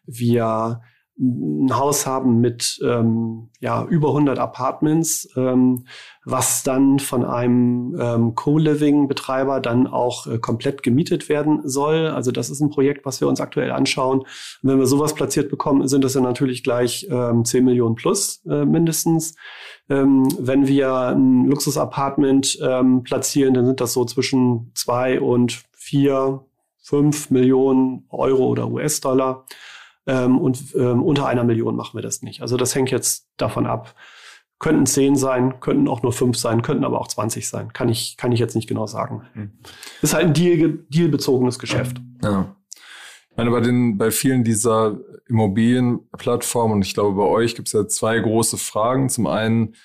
wir 0.06 0.82
ein 1.22 1.78
Haus 1.78 2.08
haben 2.08 2.42
mit 2.42 2.80
ähm, 2.84 3.50
ja, 3.60 3.86
über 3.86 4.08
100 4.08 4.40
Apartments, 4.40 5.30
ähm, 5.38 5.86
was 6.26 6.64
dann 6.64 6.98
von 6.98 7.24
einem 7.24 7.96
ähm, 8.00 8.34
Co-Living-Betreiber 8.34 9.60
dann 9.60 9.86
auch 9.86 10.26
äh, 10.26 10.40
komplett 10.40 10.82
gemietet 10.82 11.30
werden 11.30 11.62
soll. 11.64 12.08
Also 12.08 12.32
das 12.32 12.50
ist 12.50 12.60
ein 12.60 12.72
Projekt, 12.72 13.06
was 13.06 13.22
wir 13.22 13.28
uns 13.28 13.40
aktuell 13.40 13.72
anschauen. 13.72 14.20
Und 14.22 14.28
wenn 14.64 14.80
wir 14.80 14.88
sowas 14.88 15.14
platziert 15.14 15.52
bekommen, 15.52 15.88
sind 15.88 16.04
das 16.04 16.16
ja 16.16 16.22
natürlich 16.22 16.64
gleich 16.64 17.08
ähm, 17.12 17.46
10 17.46 17.66
Millionen 17.66 17.94
plus 17.94 18.44
äh, 18.50 18.66
mindestens. 18.66 19.36
Ähm, 19.90 20.28
wenn 20.40 20.66
wir 20.66 20.92
ein 20.92 21.46
Luxus-Apartment 21.46 22.58
ähm, 22.64 23.04
platzieren, 23.04 23.54
dann 23.54 23.68
sind 23.68 23.80
das 23.80 23.94
so 23.94 24.06
zwischen 24.06 24.72
zwei 24.74 25.22
und 25.22 25.64
vier, 25.72 26.46
fünf 26.82 27.30
Millionen 27.30 28.06
Euro 28.10 28.48
oder 28.48 28.72
US-Dollar. 28.72 29.46
Ähm, 30.08 30.40
und 30.40 30.76
ähm, 30.76 31.04
unter 31.04 31.28
einer 31.28 31.44
Million 31.44 31.76
machen 31.76 31.98
wir 31.98 32.02
das 32.02 32.22
nicht. 32.22 32.42
Also 32.42 32.58
das 32.58 32.76
hängt 32.76 32.92
jetzt 32.92 33.30
davon 33.38 33.66
ab. 33.66 33.96
Könnten 34.60 34.86
zehn 34.86 35.16
sein, 35.16 35.60
könnten 35.60 35.88
auch 35.88 36.04
nur 36.04 36.14
fünf 36.14 36.38
sein, 36.38 36.62
könnten 36.62 36.84
aber 36.84 37.02
auch 37.02 37.08
20 37.08 37.48
sein. 37.50 37.74
Kann 37.74 37.90
ich, 37.90 38.16
kann 38.18 38.32
ich 38.32 38.40
jetzt 38.40 38.56
nicht 38.56 38.68
genau 38.68 38.86
sagen. 38.86 39.24
Mhm. 39.34 39.52
Ist 40.02 40.14
halt 40.14 40.28
ein 40.28 40.34
Deal, 40.34 40.86
dealbezogenes 40.90 41.58
Geschäft. 41.58 41.98
Ja. 42.24 42.56
Ich 43.32 43.38
meine, 43.38 43.50
bei, 43.50 43.62
den, 43.62 43.98
bei 43.98 44.12
vielen 44.12 44.44
dieser 44.44 45.00
Immobilienplattformen, 45.28 46.78
und 46.78 46.86
ich 46.86 46.94
glaube, 46.94 47.16
bei 47.16 47.24
euch 47.24 47.56
gibt 47.56 47.70
es 47.70 47.74
ja 47.74 47.88
zwei 47.88 48.20
große 48.20 48.58
Fragen. 48.58 49.10
Zum 49.10 49.26
einen 49.26 49.76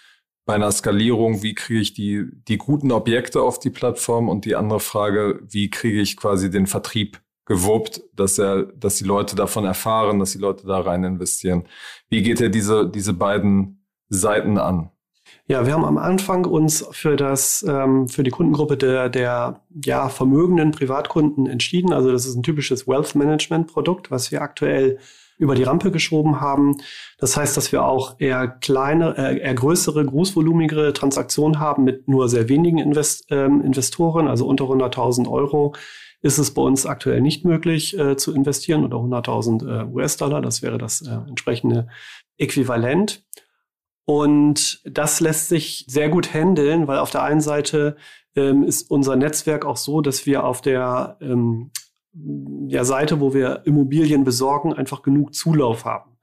bei 0.47 0.55
einer 0.55 0.71
Skalierung, 0.73 1.43
wie 1.43 1.55
kriege 1.55 1.81
ich 1.81 1.95
die, 1.95 2.25
die 2.49 2.59
guten 2.59 2.93
Objekte 2.93 3.43
auf 3.43 3.59
die 3.59 3.71
Plattform? 3.71 4.29
Und 4.29 4.45
die 4.45 4.57
andere 4.57 4.81
Frage, 4.81 5.41
wie 5.49 5.71
kriege 5.71 6.01
ich 6.01 6.17
quasi 6.17 6.51
den 6.51 6.67
Vertrieb 6.67 7.21
gewuppt, 7.47 8.03
dass 8.15 8.39
er, 8.39 8.65
dass 8.65 8.97
die 8.97 9.05
Leute 9.05 9.37
davon 9.37 9.65
erfahren, 9.65 10.19
dass 10.19 10.33
die 10.33 10.39
Leute 10.39 10.67
da 10.67 10.81
rein 10.81 11.05
investieren. 11.05 11.65
Wie 12.09 12.23
geht 12.23 12.41
er 12.41 12.49
diese, 12.49 12.89
diese 12.89 13.15
beiden 13.15 13.85
Seiten 14.09 14.59
an? 14.59 14.91
Ja, 15.49 15.65
wir 15.65 15.75
haben 15.75 15.85
am 15.85 15.99
Anfang 15.99 16.45
uns 16.45 16.85
für 16.91 17.17
das, 17.17 17.65
ähm, 17.69 18.09
für 18.09 18.25
die 18.25 18.31
Kundengruppe 18.31 18.77
der, 18.77 19.09
der, 19.09 19.61
ja, 19.85 20.09
vermögenden 20.09 20.73
Privatkunden 20.73 21.47
entschieden. 21.47 21.93
Also 21.93 22.11
das 22.11 22.27
ist 22.27 22.35
ein 22.35 22.43
typisches 22.43 22.89
Wealth 22.89 23.15
Management 23.15 23.69
Produkt, 23.69 24.11
was 24.11 24.33
wir 24.33 24.43
aktuell 24.43 24.99
über 25.39 25.55
die 25.55 25.63
Rampe 25.63 25.91
geschoben 25.91 26.41
haben. 26.41 26.77
Das 27.19 27.37
heißt, 27.37 27.57
dass 27.57 27.71
wir 27.71 27.85
auch 27.85 28.17
eher 28.19 28.49
kleine, 28.49 29.17
äh, 29.19 29.39
eher 29.39 29.55
größere, 29.55 30.05
großvolumigere 30.05 30.93
Transaktionen 30.93 31.61
haben 31.61 31.85
mit 31.85 32.09
nur 32.09 32.29
sehr 32.29 32.49
wenigen 32.49 32.79
Invest, 32.79 33.27
ähm, 33.31 33.63
Investoren, 33.63 34.29
also 34.29 34.47
unter 34.47 34.65
100.000 34.65 35.29
Euro 35.29 35.75
ist 36.27 36.39
es 36.39 36.53
bei 36.53 36.63
uns 36.63 36.87
aktuell 36.87 37.21
nicht 37.21 37.45
möglich 37.45 37.99
äh, 37.99 38.17
zu 38.17 38.35
investieren 38.35 38.85
oder 38.85 38.99
100.000 38.99 39.83
äh, 39.83 39.85
US-Dollar. 39.87 40.43
Das 40.43 40.63
wäre 40.63 40.79
das 40.79 41.03
äh, 41.03 41.15
entsprechende 41.29 41.89
Äquivalent. 42.37 43.25
Und 44.05 44.81
das 44.85 45.21
lässt 45.21 45.49
sich 45.49 45.85
sehr 45.89 46.09
gut 46.09 46.33
handeln, 46.33 46.87
weil 46.87 46.99
auf 46.99 47.11
der 47.11 47.23
einen 47.23 47.41
Seite 47.41 47.97
ähm, 48.37 48.63
ist 48.63 48.91
unser 48.91 49.17
Netzwerk 49.17 49.65
auch 49.65 49.77
so, 49.77 50.01
dass 50.01 50.27
wir 50.27 50.45
auf 50.45 50.61
der 50.61 51.17
ähm, 51.21 51.71
ja, 52.69 52.85
Seite, 52.85 53.21
wo 53.21 53.35
wir 53.35 53.63
Immobilien 53.65 54.25
besorgen, 54.25 54.73
einfach 54.73 55.03
genug 55.03 55.35
Zulauf 55.35 55.85
haben 55.85 56.16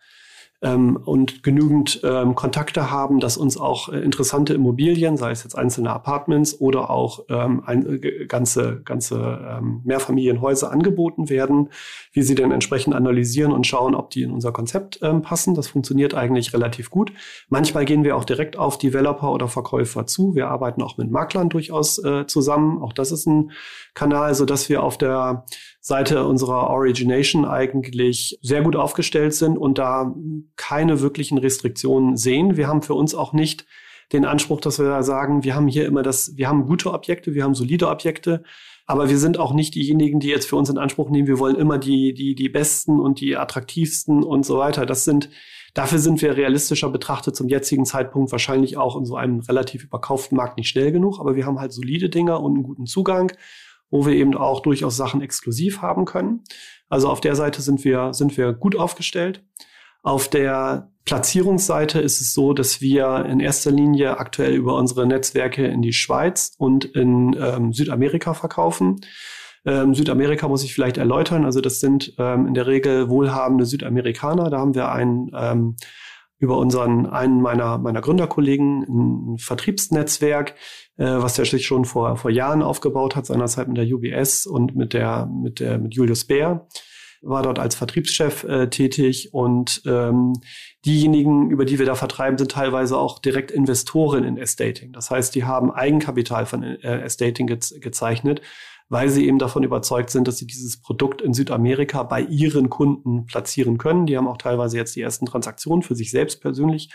ähm, 0.63 0.95
und 0.95 1.43
genügend 1.43 2.01
ähm, 2.03 2.35
Kontakte 2.35 2.89
haben, 2.89 3.19
dass 3.19 3.37
uns 3.37 3.57
auch 3.57 3.89
äh, 3.89 3.99
interessante 3.99 4.53
Immobilien, 4.53 5.17
sei 5.17 5.31
es 5.31 5.43
jetzt 5.43 5.57
einzelne 5.57 5.91
Apartments 5.91 6.59
oder 6.59 6.89
auch 6.89 7.25
ähm, 7.29 7.61
ein, 7.65 8.01
äh, 8.01 8.25
ganze, 8.25 8.81
ganze 8.83 9.39
ähm, 9.57 9.81
Mehrfamilienhäuser 9.83 10.71
angeboten 10.71 11.29
werden, 11.29 11.69
wie 12.13 12.23
sie 12.23 12.35
dann 12.35 12.51
entsprechend 12.51 12.95
analysieren 12.95 13.51
und 13.51 13.67
schauen, 13.67 13.93
ob 13.93 14.09
die 14.09 14.23
in 14.23 14.31
unser 14.31 14.53
Konzept 14.53 14.99
ähm, 15.01 15.21
passen. 15.21 15.53
Das 15.53 15.67
funktioniert 15.67 16.13
eigentlich 16.13 16.53
relativ 16.53 16.89
gut. 16.89 17.11
Manchmal 17.49 17.83
gehen 17.83 18.05
wir 18.05 18.15
auch 18.15 18.25
direkt 18.25 18.57
auf 18.57 18.77
Developer 18.77 19.31
oder 19.31 19.49
Verkäufer 19.49 20.07
zu. 20.07 20.33
Wir 20.33 20.47
arbeiten 20.47 20.81
auch 20.81 20.97
mit 20.97 21.11
Maklern 21.11 21.49
durchaus 21.49 22.03
äh, 22.03 22.25
zusammen. 22.25 22.81
Auch 22.81 22.93
das 22.93 23.11
ist 23.11 23.27
ein 23.27 23.51
Kanal, 23.93 24.33
so 24.33 24.45
dass 24.45 24.69
wir 24.69 24.81
auf 24.81 24.97
der 24.97 25.45
Seite 25.85 26.25
unserer 26.25 26.69
Origination 26.69 27.43
eigentlich 27.43 28.39
sehr 28.41 28.61
gut 28.61 28.77
aufgestellt 28.77 29.33
sind 29.33 29.57
und 29.57 29.77
da 29.77 30.15
keine 30.55 31.01
wirklichen 31.01 31.37
Restriktionen 31.37 32.15
sehen. 32.15 32.55
Wir 32.55 32.69
haben 32.69 32.81
für 32.81 32.93
uns 32.93 33.13
auch 33.13 33.33
nicht 33.33 33.65
den 34.13 34.23
Anspruch, 34.23 34.61
dass 34.61 34.79
wir 34.79 34.85
da 34.85 35.03
sagen, 35.03 35.43
wir 35.43 35.55
haben 35.55 35.67
hier 35.67 35.85
immer 35.85 36.01
das, 36.01 36.37
wir 36.37 36.47
haben 36.47 36.67
gute 36.67 36.93
Objekte, 36.93 37.33
wir 37.33 37.43
haben 37.43 37.53
solide 37.53 37.89
Objekte, 37.89 38.43
aber 38.85 39.09
wir 39.09 39.17
sind 39.17 39.37
auch 39.37 39.53
nicht 39.53 39.75
diejenigen, 39.75 40.21
die 40.21 40.29
jetzt 40.29 40.47
für 40.47 40.55
uns 40.55 40.69
in 40.69 40.77
Anspruch 40.77 41.09
nehmen, 41.09 41.27
wir 41.27 41.37
wollen 41.37 41.57
immer 41.57 41.77
die, 41.77 42.13
die, 42.13 42.33
die 42.33 42.47
besten 42.47 43.01
und 43.01 43.19
die 43.19 43.35
attraktivsten 43.35 44.23
und 44.23 44.45
so 44.45 44.57
weiter. 44.57 44.85
Das 44.85 45.03
sind, 45.03 45.29
dafür 45.73 45.99
sind 45.99 46.21
wir 46.21 46.37
realistischer 46.37 46.89
betrachtet 46.89 47.35
zum 47.35 47.49
jetzigen 47.49 47.83
Zeitpunkt 47.83 48.31
wahrscheinlich 48.31 48.77
auch 48.77 48.95
in 48.95 49.03
so 49.03 49.17
einem 49.17 49.41
relativ 49.41 49.83
überkauften 49.83 50.37
Markt 50.37 50.55
nicht 50.55 50.69
schnell 50.69 50.93
genug, 50.93 51.19
aber 51.19 51.35
wir 51.35 51.45
haben 51.45 51.59
halt 51.59 51.73
solide 51.73 52.09
Dinger 52.09 52.41
und 52.41 52.53
einen 52.53 52.63
guten 52.63 52.85
Zugang, 52.85 53.33
wo 53.93 54.07
wir 54.07 54.13
eben 54.15 54.35
auch 54.35 54.61
durchaus 54.61 54.97
Sachen 54.97 55.21
exklusiv 55.21 55.83
haben 55.83 56.05
können. 56.05 56.43
Also 56.89 57.09
auf 57.09 57.21
der 57.21 57.35
Seite 57.35 57.61
sind 57.61 57.85
wir, 57.85 58.11
sind 58.15 58.35
wir 58.37 58.51
gut 58.51 58.75
aufgestellt. 58.75 59.43
Auf 60.01 60.27
der 60.27 60.89
Platzierungsseite 61.05 61.99
ist 61.99 62.19
es 62.19 62.33
so, 62.33 62.53
dass 62.53 62.81
wir 62.81 63.23
in 63.29 63.39
erster 63.39 63.69
Linie 63.69 64.17
aktuell 64.17 64.55
über 64.55 64.77
unsere 64.77 65.05
Netzwerke 65.05 65.67
in 65.67 65.83
die 65.83 65.93
Schweiz 65.93 66.55
und 66.57 66.85
in 66.85 67.37
ähm, 67.39 67.71
Südamerika 67.71 68.33
verkaufen. 68.33 69.01
Ähm, 69.63 69.93
Südamerika 69.93 70.47
muss 70.47 70.63
ich 70.63 70.73
vielleicht 70.73 70.97
erläutern. 70.97 71.45
Also 71.45 71.61
das 71.61 71.79
sind 71.79 72.15
ähm, 72.17 72.47
in 72.47 72.55
der 72.55 72.65
Regel 72.65 73.09
wohlhabende 73.09 73.67
Südamerikaner. 73.67 74.49
Da 74.49 74.57
haben 74.57 74.73
wir 74.73 74.91
einen 74.91 75.29
ähm, 75.35 75.75
über 76.43 76.57
unseren 76.57 77.05
einen 77.05 77.41
meiner 77.41 77.77
meiner 77.77 78.01
Gründerkollegen 78.01 78.83
ein 79.33 79.37
Vertriebsnetzwerk, 79.37 80.55
äh, 80.97 81.05
was 81.05 81.35
der 81.35 81.45
sich 81.45 81.65
schon 81.65 81.85
vor 81.85 82.17
vor 82.17 82.29
Jahren 82.29 82.61
aufgebaut 82.61 83.15
hat, 83.15 83.25
seinerzeit 83.25 83.69
mit 83.69 83.77
der 83.77 83.85
UBS 83.85 84.45
und 84.45 84.75
mit 84.75 84.93
der 84.93 85.25
mit 85.25 85.61
der 85.61 85.77
mit 85.77 85.95
Julius 85.95 86.25
Bär 86.25 86.67
war 87.25 87.41
dort 87.41 87.57
als 87.57 87.75
Vertriebschef 87.75 88.43
äh, 88.43 88.69
tätig 88.69 89.33
und 89.33 89.81
ähm, 89.85 90.33
diejenigen, 90.85 91.49
über 91.49 91.63
die 91.63 91.79
wir 91.79 91.85
da 91.85 91.95
vertreiben, 91.95 92.37
sind 92.37 92.51
teilweise 92.51 92.97
auch 92.97 93.19
direkt 93.19 93.49
Investoren 93.49 94.25
in 94.25 94.37
Estating. 94.37 94.91
Das 94.91 95.09
heißt, 95.09 95.33
die 95.33 95.45
haben 95.45 95.71
Eigenkapital 95.71 96.45
von 96.45 96.63
äh, 96.63 97.01
Estating 97.01 97.47
ge 97.47 97.59
gezeichnet, 97.79 98.41
weil 98.89 99.09
sie 99.09 99.27
eben 99.27 99.39
davon 99.39 99.63
überzeugt 99.63 100.09
sind, 100.09 100.27
dass 100.27 100.37
sie 100.37 100.47
dieses 100.47 100.81
Produkt 100.81 101.21
in 101.21 101.33
Südamerika 101.33 102.03
bei 102.03 102.21
ihren 102.21 102.69
Kunden 102.69 103.25
platzieren 103.25 103.77
können. 103.77 104.05
Die 104.05 104.17
haben 104.17 104.27
auch 104.27 104.37
teilweise 104.37 104.77
jetzt 104.77 104.95
die 104.95 105.01
ersten 105.01 105.25
Transaktionen 105.25 105.83
für 105.83 105.95
sich 105.95 106.11
selbst 106.11 106.41
persönlich 106.41 106.91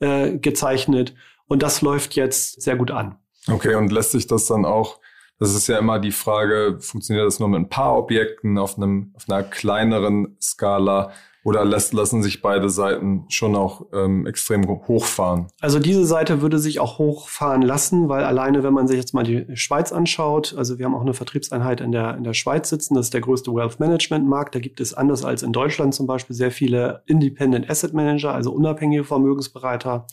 äh, 0.00 0.38
gezeichnet 0.38 1.14
und 1.46 1.62
das 1.62 1.82
läuft 1.82 2.14
jetzt 2.14 2.62
sehr 2.62 2.76
gut 2.76 2.90
an. 2.90 3.16
Okay, 3.48 3.74
und 3.74 3.90
lässt 3.90 4.12
sich 4.12 4.26
das 4.26 4.46
dann 4.46 4.64
auch 4.64 5.00
das 5.40 5.54
ist 5.54 5.68
ja 5.68 5.78
immer 5.78 5.98
die 5.98 6.12
Frage, 6.12 6.76
funktioniert 6.80 7.26
das 7.26 7.40
nur 7.40 7.48
mit 7.48 7.60
ein 7.60 7.68
paar 7.70 7.96
Objekten 7.96 8.58
auf, 8.58 8.76
einem, 8.76 9.14
auf 9.16 9.24
einer 9.26 9.42
kleineren 9.42 10.36
Skala 10.38 11.12
oder 11.42 11.64
lässt, 11.64 11.94
lassen 11.94 12.22
sich 12.22 12.42
beide 12.42 12.68
Seiten 12.68 13.24
schon 13.28 13.56
auch 13.56 13.86
ähm, 13.92 14.26
extrem 14.26 14.68
hochfahren? 14.68 15.46
Also 15.60 15.78
diese 15.78 16.04
Seite 16.04 16.42
würde 16.42 16.58
sich 16.58 16.80
auch 16.80 16.98
hochfahren 16.98 17.62
lassen, 17.62 18.08
weil 18.08 18.24
alleine, 18.24 18.62
wenn 18.62 18.74
man 18.74 18.86
sich 18.86 18.98
jetzt 18.98 19.14
mal 19.14 19.24
die 19.24 19.46
Schweiz 19.56 19.92
anschaut, 19.92 20.54
also 20.56 20.78
wir 20.78 20.84
haben 20.84 20.94
auch 20.94 21.00
eine 21.00 21.14
Vertriebseinheit 21.14 21.80
in 21.80 21.92
der, 21.92 22.16
in 22.16 22.24
der 22.24 22.34
Schweiz 22.34 22.68
sitzen, 22.68 22.94
das 22.94 23.06
ist 23.06 23.14
der 23.14 23.22
größte 23.22 23.52
Wealth 23.54 23.80
Management 23.80 24.28
Markt. 24.28 24.54
Da 24.54 24.60
gibt 24.60 24.80
es 24.80 24.92
anders 24.92 25.24
als 25.24 25.42
in 25.42 25.52
Deutschland 25.52 25.94
zum 25.94 26.06
Beispiel 26.06 26.36
sehr 26.36 26.50
viele 26.50 27.02
Independent 27.06 27.70
Asset 27.70 27.94
Manager, 27.94 28.34
also 28.34 28.52
unabhängige 28.52 29.04
Vermögensbereiter 29.04 30.06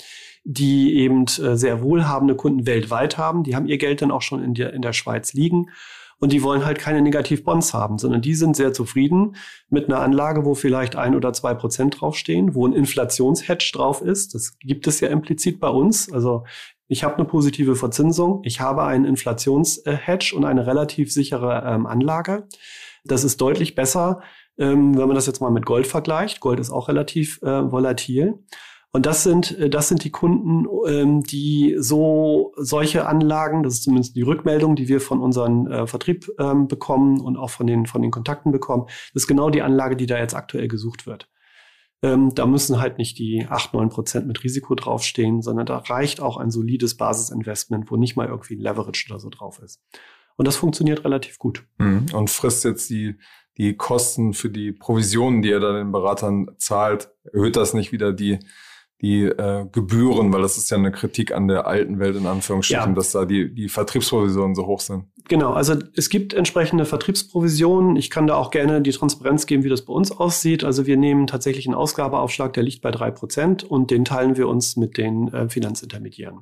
die 0.49 0.95
eben 0.95 1.23
äh, 1.23 1.57
sehr 1.57 1.81
wohlhabende 1.81 2.33
Kunden 2.33 2.65
weltweit 2.65 3.17
haben. 3.17 3.43
Die 3.43 3.53
haben 3.53 3.67
ihr 3.67 3.77
Geld 3.77 4.01
dann 4.01 4.11
auch 4.11 4.21
schon 4.21 4.41
in 4.41 4.53
der, 4.53 4.71
in 4.73 4.81
der 4.81 4.93
Schweiz 4.93 5.33
liegen. 5.33 5.71
Und 6.19 6.31
die 6.31 6.41
wollen 6.41 6.65
halt 6.65 6.79
keine 6.79 7.01
Negativbonds 7.01 7.73
haben, 7.73 7.99
sondern 7.99 8.21
die 8.21 8.33
sind 8.33 8.55
sehr 8.55 8.73
zufrieden 8.73 9.35
mit 9.69 9.85
einer 9.85 9.99
Anlage, 9.99 10.45
wo 10.45 10.55
vielleicht 10.55 10.95
ein 10.95 11.15
oder 11.15 11.31
zwei 11.33 11.53
Prozent 11.53 12.01
draufstehen, 12.01 12.55
wo 12.55 12.65
ein 12.65 12.73
Inflationshedge 12.73 13.71
drauf 13.73 14.01
ist. 14.01 14.33
Das 14.33 14.57
gibt 14.59 14.87
es 14.87 14.99
ja 14.99 15.09
implizit 15.09 15.59
bei 15.59 15.69
uns. 15.69 16.11
Also 16.11 16.43
ich 16.87 17.03
habe 17.03 17.15
eine 17.15 17.25
positive 17.25 17.75
Verzinsung, 17.75 18.41
ich 18.43 18.61
habe 18.61 18.83
einen 18.83 19.05
Inflationshedge 19.05 20.35
und 20.35 20.45
eine 20.45 20.65
relativ 20.65 21.11
sichere 21.11 21.63
ähm, 21.65 21.85
Anlage. 21.85 22.47
Das 23.05 23.23
ist 23.23 23.39
deutlich 23.39 23.75
besser, 23.75 24.21
ähm, 24.57 24.97
wenn 24.97 25.07
man 25.07 25.15
das 25.15 25.27
jetzt 25.27 25.41
mal 25.41 25.51
mit 25.51 25.65
Gold 25.65 25.85
vergleicht. 25.85 26.39
Gold 26.39 26.59
ist 26.59 26.71
auch 26.71 26.87
relativ 26.87 27.41
äh, 27.43 27.71
volatil. 27.71 28.39
Und 28.97 29.05
das 29.05 29.21
sind, 29.21 29.55
äh, 29.59 29.69
das 29.69 29.89
sind 29.89 30.03
die 30.05 30.09
Kunden, 30.09 30.65
ähm, 30.87 31.21
die 31.21 31.75
so 31.77 32.51
solche 32.57 33.05
Anlagen, 33.05 33.61
das 33.61 33.75
ist 33.75 33.83
zumindest 33.83 34.15
die 34.15 34.23
Rückmeldung, 34.23 34.75
die 34.75 34.87
wir 34.87 34.99
von 35.01 35.21
unserem 35.21 35.67
äh, 35.67 35.85
Vertrieb 35.85 36.27
ähm, 36.39 36.67
bekommen 36.67 37.21
und 37.21 37.37
auch 37.37 37.51
von 37.51 37.67
den, 37.67 37.85
von 37.85 38.01
den 38.01 38.09
Kontakten 38.09 38.51
bekommen, 38.51 38.85
das 39.13 39.21
ist 39.21 39.27
genau 39.27 39.51
die 39.51 39.61
Anlage, 39.61 39.97
die 39.97 40.07
da 40.07 40.17
jetzt 40.17 40.33
aktuell 40.33 40.67
gesucht 40.67 41.05
wird. 41.05 41.29
Ähm, 42.01 42.33
da 42.33 42.47
müssen 42.47 42.79
halt 42.79 42.97
nicht 42.97 43.19
die 43.19 43.45
acht 43.47 43.71
neun 43.75 43.89
Prozent 43.89 44.25
mit 44.25 44.43
Risiko 44.43 44.73
draufstehen, 44.73 45.43
sondern 45.43 45.67
da 45.67 45.77
reicht 45.77 46.19
auch 46.19 46.37
ein 46.37 46.49
solides 46.49 46.97
Basisinvestment, 46.97 47.91
wo 47.91 47.97
nicht 47.97 48.15
mal 48.15 48.25
irgendwie 48.25 48.55
ein 48.55 48.61
Leverage 48.61 49.05
oder 49.11 49.19
so 49.19 49.29
drauf 49.29 49.59
ist. 49.59 49.79
Und 50.37 50.47
das 50.47 50.55
funktioniert 50.55 51.05
relativ 51.05 51.37
gut. 51.37 51.67
Mhm. 51.77 52.07
Und 52.13 52.31
frisst 52.31 52.65
jetzt 52.65 52.89
die, 52.89 53.19
die 53.57 53.77
Kosten 53.77 54.33
für 54.33 54.49
die 54.49 54.71
Provisionen, 54.71 55.43
die 55.43 55.51
er 55.51 55.59
dann 55.59 55.75
den 55.75 55.91
Beratern 55.91 56.47
zahlt, 56.57 57.11
erhöht 57.31 57.57
das 57.57 57.75
nicht 57.75 57.91
wieder 57.91 58.11
die, 58.11 58.39
die 59.01 59.23
äh, 59.25 59.67
Gebühren, 59.71 60.33
weil 60.33 60.41
das 60.41 60.57
ist 60.57 60.71
ja 60.71 60.77
eine 60.77 60.91
Kritik 60.91 61.31
an 61.31 61.47
der 61.47 61.67
alten 61.67 61.99
Welt 61.99 62.15
in 62.15 62.25
Anführungsstrichen, 62.25 62.89
ja. 62.89 62.95
dass 62.95 63.11
da 63.11 63.25
die, 63.25 63.53
die 63.53 63.69
Vertriebsprovisionen 63.69 64.55
so 64.55 64.65
hoch 64.65 64.79
sind. 64.79 65.05
Genau, 65.27 65.53
also 65.53 65.75
es 65.95 66.09
gibt 66.09 66.33
entsprechende 66.33 66.85
Vertriebsprovisionen. 66.85 67.95
Ich 67.95 68.09
kann 68.09 68.27
da 68.27 68.35
auch 68.35 68.49
gerne 68.49 68.81
die 68.81 68.91
Transparenz 68.91 69.45
geben, 69.45 69.63
wie 69.63 69.69
das 69.69 69.83
bei 69.83 69.93
uns 69.93 70.11
aussieht. 70.11 70.63
Also 70.63 70.87
wir 70.87 70.97
nehmen 70.97 71.27
tatsächlich 71.27 71.67
einen 71.67 71.75
Ausgabeaufschlag, 71.75 72.53
der 72.53 72.63
liegt 72.63 72.81
bei 72.81 72.91
drei 72.91 73.11
Prozent 73.11 73.63
und 73.63 73.91
den 73.91 74.05
teilen 74.05 74.37
wir 74.37 74.47
uns 74.47 74.77
mit 74.77 74.97
den 74.97 75.27
äh, 75.33 75.49
Finanzintermediären 75.49 76.39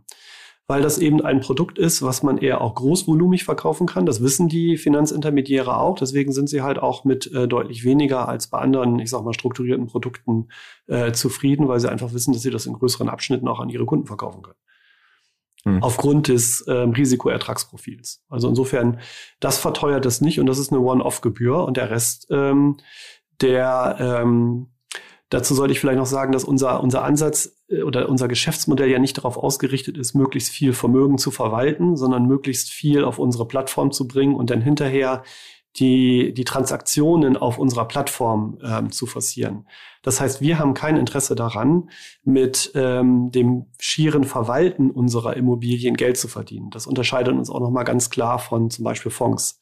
weil 0.67 0.81
das 0.81 0.97
eben 0.97 1.21
ein 1.21 1.41
Produkt 1.41 1.77
ist, 1.77 2.01
was 2.01 2.23
man 2.23 2.37
eher 2.37 2.61
auch 2.61 2.73
großvolumig 2.73 3.43
verkaufen 3.43 3.85
kann. 3.85 4.05
Das 4.05 4.21
wissen 4.21 4.47
die 4.47 4.77
Finanzintermediäre 4.77 5.77
auch. 5.77 5.95
Deswegen 5.97 6.31
sind 6.31 6.49
sie 6.49 6.63
halt 6.63 6.79
auch 6.79 7.03
mit 7.03 7.31
äh, 7.31 7.47
deutlich 7.47 7.83
weniger 7.83 8.27
als 8.27 8.47
bei 8.47 8.57
anderen, 8.57 8.97
ich 8.99 9.11
sag 9.11 9.23
mal, 9.23 9.33
strukturierten 9.33 9.85
Produkten 9.85 10.47
äh, 10.87 11.11
zufrieden, 11.11 11.67
weil 11.67 11.79
sie 11.79 11.91
einfach 11.91 12.13
wissen, 12.13 12.33
dass 12.33 12.41
sie 12.41 12.49
das 12.49 12.65
in 12.65 12.73
größeren 12.73 13.09
Abschnitten 13.09 13.47
auch 13.47 13.59
an 13.59 13.69
ihre 13.69 13.85
Kunden 13.85 14.07
verkaufen 14.07 14.41
können. 14.41 14.57
Hm. 15.65 15.83
Aufgrund 15.83 16.29
des 16.29 16.65
ähm, 16.67 16.91
Risikoertragsprofils. 16.91 18.23
Also 18.29 18.49
insofern, 18.49 18.99
das 19.39 19.59
verteuert 19.59 20.05
es 20.07 20.19
nicht 20.21 20.39
und 20.39 20.47
das 20.47 20.57
ist 20.57 20.71
eine 20.71 20.81
One-Off-Gebühr 20.81 21.63
und 21.63 21.77
der 21.77 21.91
Rest, 21.91 22.27
ähm, 22.31 22.77
der 23.41 23.97
ähm, 23.99 24.74
Dazu 25.29 25.55
sollte 25.55 25.73
ich 25.73 25.79
vielleicht 25.79 25.97
noch 25.97 26.05
sagen, 26.05 26.31
dass 26.31 26.43
unser, 26.43 26.81
unser 26.83 27.03
Ansatz 27.03 27.57
äh, 27.67 27.81
oder 27.81 28.09
unser 28.09 28.27
Geschäftsmodell 28.27 28.89
ja 28.89 28.99
nicht 28.99 29.17
darauf 29.17 29.37
ausgerichtet 29.37 29.97
ist, 29.97 30.13
möglichst 30.13 30.49
viel 30.49 30.73
Vermögen 30.73 31.17
zu 31.17 31.31
verwalten, 31.31 31.95
sondern 31.95 32.25
möglichst 32.25 32.69
viel 32.69 33.03
auf 33.03 33.19
unsere 33.19 33.47
Plattform 33.47 33.91
zu 33.91 34.07
bringen 34.07 34.35
und 34.35 34.49
dann 34.49 34.61
hinterher 34.61 35.23
die, 35.77 36.33
die 36.33 36.45
Transaktionen 36.45 37.35
auf 37.35 37.57
unserer 37.57 37.85
Plattform 37.85 38.57
ähm, 38.63 38.91
zu 38.91 39.05
forcieren. 39.07 39.67
Das 40.03 40.21
heißt, 40.21 40.39
wir 40.39 40.57
haben 40.57 40.73
kein 40.73 40.95
Interesse 40.95 41.35
daran, 41.35 41.89
mit 42.23 42.71
ähm, 42.75 43.31
dem 43.31 43.65
schieren 43.79 44.23
Verwalten 44.23 44.89
unserer 44.89 45.35
Immobilien 45.35 45.97
Geld 45.97 46.17
zu 46.17 46.27
verdienen. 46.27 46.69
Das 46.69 46.87
unterscheidet 46.87 47.33
uns 47.33 47.49
auch 47.49 47.59
nochmal 47.59 47.83
ganz 47.83 48.09
klar 48.09 48.39
von 48.39 48.69
zum 48.69 48.85
Beispiel 48.85 49.11
Fonds 49.11 49.59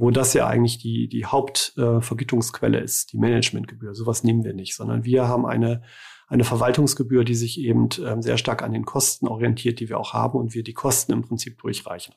wo 0.00 0.10
das 0.10 0.32
ja 0.32 0.46
eigentlich 0.46 0.78
die, 0.78 1.08
die 1.08 1.26
Hauptvergütungsquelle 1.26 2.80
äh, 2.80 2.84
ist, 2.84 3.12
die 3.12 3.18
Managementgebühr. 3.18 3.94
Sowas 3.94 4.24
nehmen 4.24 4.44
wir 4.44 4.54
nicht, 4.54 4.74
sondern 4.74 5.04
wir 5.04 5.28
haben 5.28 5.44
eine, 5.44 5.82
eine 6.26 6.44
Verwaltungsgebühr, 6.44 7.22
die 7.22 7.34
sich 7.34 7.60
eben 7.60 7.90
ähm, 8.02 8.22
sehr 8.22 8.38
stark 8.38 8.62
an 8.62 8.72
den 8.72 8.86
Kosten 8.86 9.28
orientiert, 9.28 9.78
die 9.78 9.90
wir 9.90 10.00
auch 10.00 10.14
haben 10.14 10.38
und 10.38 10.54
wir 10.54 10.62
die 10.62 10.72
Kosten 10.72 11.12
im 11.12 11.20
Prinzip 11.20 11.58
durchreichen. 11.58 12.14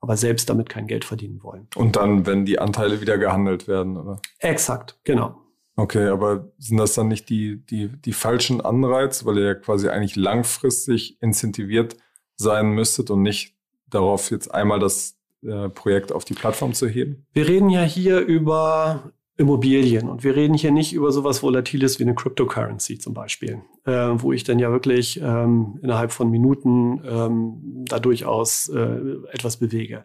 Aber 0.00 0.18
selbst 0.18 0.50
damit 0.50 0.68
kein 0.68 0.86
Geld 0.86 1.06
verdienen 1.06 1.42
wollen. 1.42 1.68
Und 1.74 1.96
dann, 1.96 2.26
wenn 2.26 2.44
die 2.44 2.58
Anteile 2.58 3.00
wieder 3.00 3.16
gehandelt 3.16 3.66
werden, 3.66 3.96
oder? 3.96 4.20
Exakt, 4.38 5.00
genau. 5.02 5.36
Okay, 5.74 6.08
aber 6.08 6.52
sind 6.58 6.76
das 6.76 6.92
dann 6.92 7.08
nicht 7.08 7.30
die, 7.30 7.64
die, 7.64 7.88
die 7.88 8.12
falschen 8.12 8.60
Anreize, 8.60 9.24
weil 9.24 9.38
ihr 9.38 9.44
ja 9.46 9.54
quasi 9.54 9.88
eigentlich 9.88 10.16
langfristig 10.16 11.16
incentiviert 11.22 11.96
sein 12.36 12.72
müsstet 12.72 13.08
und 13.08 13.22
nicht 13.22 13.56
darauf 13.88 14.30
jetzt 14.30 14.52
einmal 14.52 14.80
das 14.80 15.21
äh, 15.42 15.68
Projekt 15.68 16.12
auf 16.12 16.24
die 16.24 16.34
Plattform 16.34 16.74
zu 16.74 16.88
heben? 16.88 17.26
Wir 17.32 17.48
reden 17.48 17.70
ja 17.70 17.82
hier 17.82 18.20
über 18.20 19.12
Immobilien 19.36 20.08
und 20.08 20.24
wir 20.24 20.36
reden 20.36 20.54
hier 20.54 20.70
nicht 20.70 20.92
über 20.92 21.10
sowas 21.10 21.42
Volatiles 21.42 21.98
wie 21.98 22.04
eine 22.04 22.14
Cryptocurrency 22.14 22.98
zum 22.98 23.14
Beispiel, 23.14 23.62
äh, 23.84 24.10
wo 24.14 24.32
ich 24.32 24.44
dann 24.44 24.58
ja 24.58 24.70
wirklich 24.70 25.20
ähm, 25.20 25.78
innerhalb 25.82 26.12
von 26.12 26.30
Minuten 26.30 27.02
ähm, 27.04 27.84
da 27.88 27.98
durchaus 27.98 28.68
äh, 28.68 29.00
etwas 29.32 29.56
bewege. 29.56 30.04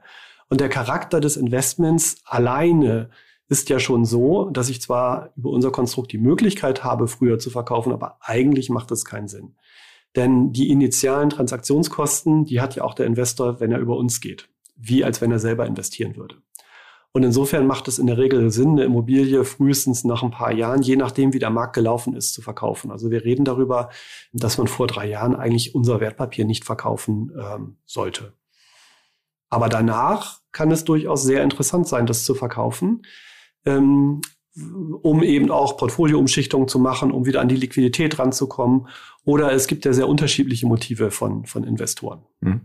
Und 0.49 0.61
der 0.61 0.69
Charakter 0.69 1.19
des 1.19 1.35
Investments 1.35 2.21
alleine 2.23 3.09
ist 3.49 3.69
ja 3.69 3.79
schon 3.79 4.05
so, 4.05 4.49
dass 4.49 4.69
ich 4.69 4.81
zwar 4.81 5.31
über 5.35 5.49
unser 5.49 5.71
Konstrukt 5.71 6.11
die 6.11 6.17
Möglichkeit 6.17 6.83
habe, 6.83 7.07
früher 7.07 7.37
zu 7.37 7.49
verkaufen, 7.49 7.91
aber 7.91 8.17
eigentlich 8.21 8.69
macht 8.69 8.91
das 8.91 9.05
keinen 9.05 9.27
Sinn. 9.27 9.55
Denn 10.15 10.51
die 10.51 10.69
initialen 10.71 11.29
Transaktionskosten, 11.29 12.45
die 12.45 12.61
hat 12.61 12.75
ja 12.75 12.83
auch 12.83 12.93
der 12.93 13.05
Investor, 13.05 13.59
wenn 13.59 13.71
er 13.71 13.79
über 13.79 13.97
uns 13.97 14.21
geht 14.21 14.49
wie 14.77 15.03
als 15.03 15.21
wenn 15.21 15.31
er 15.31 15.39
selber 15.39 15.65
investieren 15.65 16.15
würde. 16.15 16.35
Und 17.17 17.23
insofern 17.23 17.65
macht 17.65 17.87
es 17.87 17.97
in 17.97 18.05
der 18.05 18.17
Regel 18.17 18.51
Sinn, 18.51 18.73
eine 18.73 18.83
Immobilie 18.83 19.43
frühestens 19.43 20.03
nach 20.03 20.21
ein 20.21 20.29
paar 20.29 20.53
Jahren, 20.53 20.83
je 20.83 20.95
nachdem, 20.95 21.33
wie 21.33 21.39
der 21.39 21.49
Markt 21.49 21.73
gelaufen 21.73 22.15
ist, 22.15 22.33
zu 22.33 22.43
verkaufen. 22.43 22.91
Also 22.91 23.09
wir 23.09 23.23
reden 23.23 23.43
darüber, 23.43 23.89
dass 24.33 24.59
man 24.59 24.67
vor 24.67 24.85
drei 24.85 25.07
Jahren 25.07 25.35
eigentlich 25.35 25.73
unser 25.73 25.99
Wertpapier 25.99 26.45
nicht 26.45 26.63
verkaufen 26.63 27.31
ähm, 27.35 27.77
sollte. 27.85 28.33
Aber 29.49 29.69
danach 29.69 30.41
kann 30.51 30.69
es 30.69 30.83
durchaus 30.83 31.23
sehr 31.23 31.41
interessant 31.41 31.87
sein, 31.87 32.05
das 32.05 32.23
zu 32.23 32.35
verkaufen, 32.35 33.03
ähm, 33.65 34.21
um 35.01 35.23
eben 35.23 35.49
auch 35.49 35.77
Portfolioumschichtungen 35.77 36.67
zu 36.67 36.77
machen, 36.77 37.11
um 37.11 37.25
wieder 37.25 37.41
an 37.41 37.47
die 37.47 37.55
Liquidität 37.55 38.19
ranzukommen. 38.19 38.87
Oder 39.23 39.51
es 39.53 39.67
gibt 39.67 39.85
ja 39.85 39.93
sehr 39.93 40.07
unterschiedliche 40.07 40.67
Motive 40.67 41.11
von, 41.11 41.45
von 41.45 41.63
Investoren. 41.63 42.21
Hm. 42.43 42.61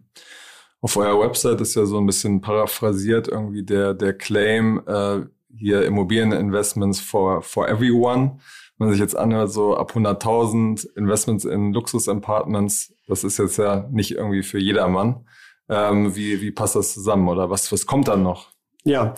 Auf 0.82 0.96
eurer 0.96 1.20
Website 1.20 1.60
ist 1.60 1.76
ja 1.76 1.86
so 1.86 1.98
ein 1.98 2.06
bisschen 2.06 2.40
paraphrasiert 2.40 3.28
irgendwie 3.28 3.62
der, 3.62 3.94
der 3.94 4.12
Claim, 4.12 4.82
äh, 4.86 5.20
hier 5.56 5.84
Immobilieninvestments 5.86 6.98
for, 6.98 7.40
for 7.40 7.68
everyone. 7.68 8.38
Wenn 8.76 8.88
man 8.88 8.90
sich 8.90 9.00
jetzt 9.00 9.16
anhört, 9.16 9.52
so 9.52 9.76
ab 9.76 9.92
100.000 9.94 10.96
Investments 10.96 11.44
in 11.44 11.72
Luxus-Apartments, 11.72 12.94
das 13.06 13.22
ist 13.22 13.38
jetzt 13.38 13.58
ja 13.58 13.88
nicht 13.92 14.10
irgendwie 14.10 14.42
für 14.42 14.58
jedermann. 14.58 15.24
Ähm, 15.68 16.16
wie, 16.16 16.40
wie 16.40 16.50
passt 16.50 16.74
das 16.74 16.92
zusammen 16.92 17.28
oder 17.28 17.48
was, 17.48 17.70
was 17.70 17.86
kommt 17.86 18.08
dann 18.08 18.24
noch? 18.24 18.48
Ja, 18.82 19.14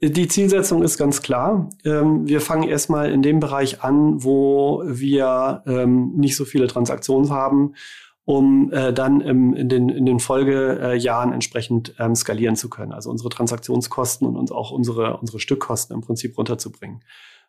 die 0.00 0.28
Zielsetzung 0.28 0.82
ist 0.82 0.96
ganz 0.96 1.20
klar. 1.20 1.68
Ähm, 1.84 2.26
wir 2.26 2.40
fangen 2.40 2.66
erstmal 2.66 3.12
in 3.12 3.20
dem 3.20 3.40
Bereich 3.40 3.82
an, 3.82 4.24
wo 4.24 4.82
wir 4.86 5.62
ähm, 5.66 6.12
nicht 6.16 6.36
so 6.36 6.46
viele 6.46 6.66
Transaktionen 6.66 7.30
haben 7.30 7.74
um 8.24 8.72
äh, 8.72 8.92
dann 8.92 9.20
im, 9.20 9.54
in 9.54 9.68
den, 9.68 9.88
in 9.88 10.06
den 10.06 10.18
Folgejahren 10.18 11.32
entsprechend 11.32 11.94
ähm, 11.98 12.14
skalieren 12.14 12.56
zu 12.56 12.70
können. 12.70 12.92
Also 12.92 13.10
unsere 13.10 13.28
Transaktionskosten 13.28 14.26
und 14.26 14.36
uns 14.36 14.50
auch 14.50 14.70
unsere, 14.70 15.18
unsere 15.18 15.40
Stückkosten 15.40 15.94
im 15.94 16.00
Prinzip 16.00 16.36
runterzubringen. 16.38 17.02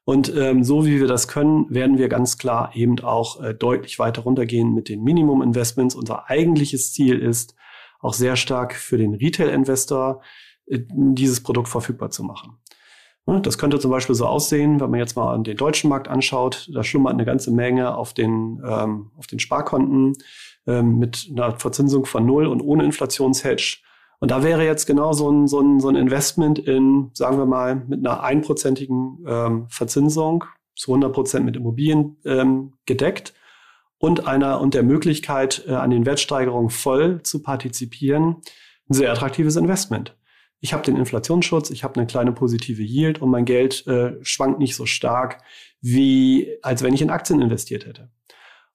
Und 0.04 0.32
ähm, 0.36 0.64
so 0.64 0.86
wie 0.86 1.00
wir 1.00 1.08
das 1.08 1.28
können, 1.28 1.66
werden 1.70 1.98
wir 1.98 2.10
ganz 2.10 2.38
klar 2.38 2.72
eben 2.76 3.00
auch 3.00 3.42
äh, 3.42 3.54
deutlich 3.56 3.98
weiter 3.98 4.22
runtergehen 4.22 4.74
mit 4.74 4.88
den 4.90 5.04
Minimum-Investments. 5.04 5.96
Unser 5.96 6.30
eigentliches 6.30 6.94
Ziel 6.94 7.20
ist, 7.20 7.56
auch 8.02 8.14
sehr 8.14 8.36
stark 8.36 8.76
für 8.76 8.98
den 8.98 9.16
Retail-Investor 9.16 10.22
äh, 10.68 10.80
dieses 10.90 11.42
Produkt 11.42 11.70
verfügbar 11.70 12.12
zu 12.12 12.24
machen. 12.24 12.58
Das 13.26 13.58
könnte 13.58 13.80
zum 13.80 13.90
Beispiel 13.90 14.14
so 14.14 14.28
aussehen, 14.28 14.80
wenn 14.80 14.92
man 14.92 15.00
jetzt 15.00 15.16
mal 15.16 15.34
an 15.34 15.44
den 15.44 15.58
deutschen 15.58 15.90
Markt 15.90 16.08
anschaut. 16.08 16.70
Da 16.72 16.84
schlummert 16.84 17.14
eine 17.14 17.26
ganze 17.26 17.50
Menge 17.52 17.96
auf 17.96 18.14
den, 18.14 18.62
ähm, 18.64 19.12
auf 19.18 19.26
den 19.26 19.40
Sparkonten 19.40 20.14
ähm, 20.68 21.00
mit 21.00 21.30
einer 21.32 21.58
Verzinsung 21.60 22.06
von 22.06 22.26
null 22.26 22.46
und 22.46 22.62
ohne 22.62 22.84
Inflationshedge. 22.84 23.78
Und 24.20 24.32
da 24.32 24.44
wäre 24.44 24.64
jetzt 24.64 24.86
genau 24.86 25.14
so 25.14 25.30
ein, 25.32 25.48
so 25.48 25.60
ein, 25.60 25.80
so 25.80 25.90
ein 25.90 25.96
Investment 25.96 26.60
in, 26.60 27.10
sagen 27.14 27.38
wir 27.38 27.48
mal, 27.48 27.76
mit 27.88 28.06
einer 28.06 28.22
einprozentigen 28.22 29.26
ähm, 29.28 29.66
Verzinsung 29.70 30.46
zu 30.76 30.92
100 30.92 31.12
Prozent 31.12 31.46
mit 31.46 31.56
Immobilien 31.56 32.18
ähm, 32.26 32.74
gedeckt 32.86 33.34
und 33.98 34.28
einer 34.28 34.62
und 34.62 34.74
der 34.74 34.84
Möglichkeit, 34.84 35.64
äh, 35.68 35.74
an 35.74 35.90
den 35.90 36.06
Wertsteigerungen 36.06 36.70
voll 36.70 37.24
zu 37.24 37.42
partizipieren, 37.42 38.38
ein 38.90 38.94
sehr 38.94 39.12
attraktives 39.12 39.56
Investment. 39.56 40.16
Ich 40.66 40.74
habe 40.74 40.82
den 40.82 40.98
Inflationsschutz, 40.98 41.70
ich 41.70 41.84
habe 41.84 41.98
eine 41.98 42.08
kleine 42.08 42.32
positive 42.32 42.82
Yield 42.82 43.22
und 43.22 43.30
mein 43.30 43.46
Geld 43.46 43.86
äh, 43.86 44.14
schwankt 44.24 44.58
nicht 44.58 44.76
so 44.76 44.88
stark, 44.88 45.44
wie 45.80 46.58
als 46.64 46.82
wenn 46.82 46.96
ich 46.96 47.04
in 47.04 47.12
Aktien 47.12 47.40
investiert 47.40 47.86
hätte. 47.86 48.10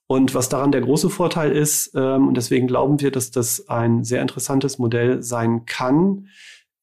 Und 0.06 0.32
was 0.32 0.48
daran 0.48 0.70
der 0.70 0.82
große 0.82 1.10
Vorteil 1.10 1.50
ist, 1.50 1.90
ähm, 1.96 2.28
und 2.28 2.36
deswegen 2.36 2.68
glauben 2.68 3.00
wir, 3.00 3.10
dass 3.10 3.32
das 3.32 3.68
ein 3.68 4.04
sehr 4.04 4.22
interessantes 4.22 4.78
Modell 4.78 5.24
sein 5.24 5.66
kann, 5.66 6.28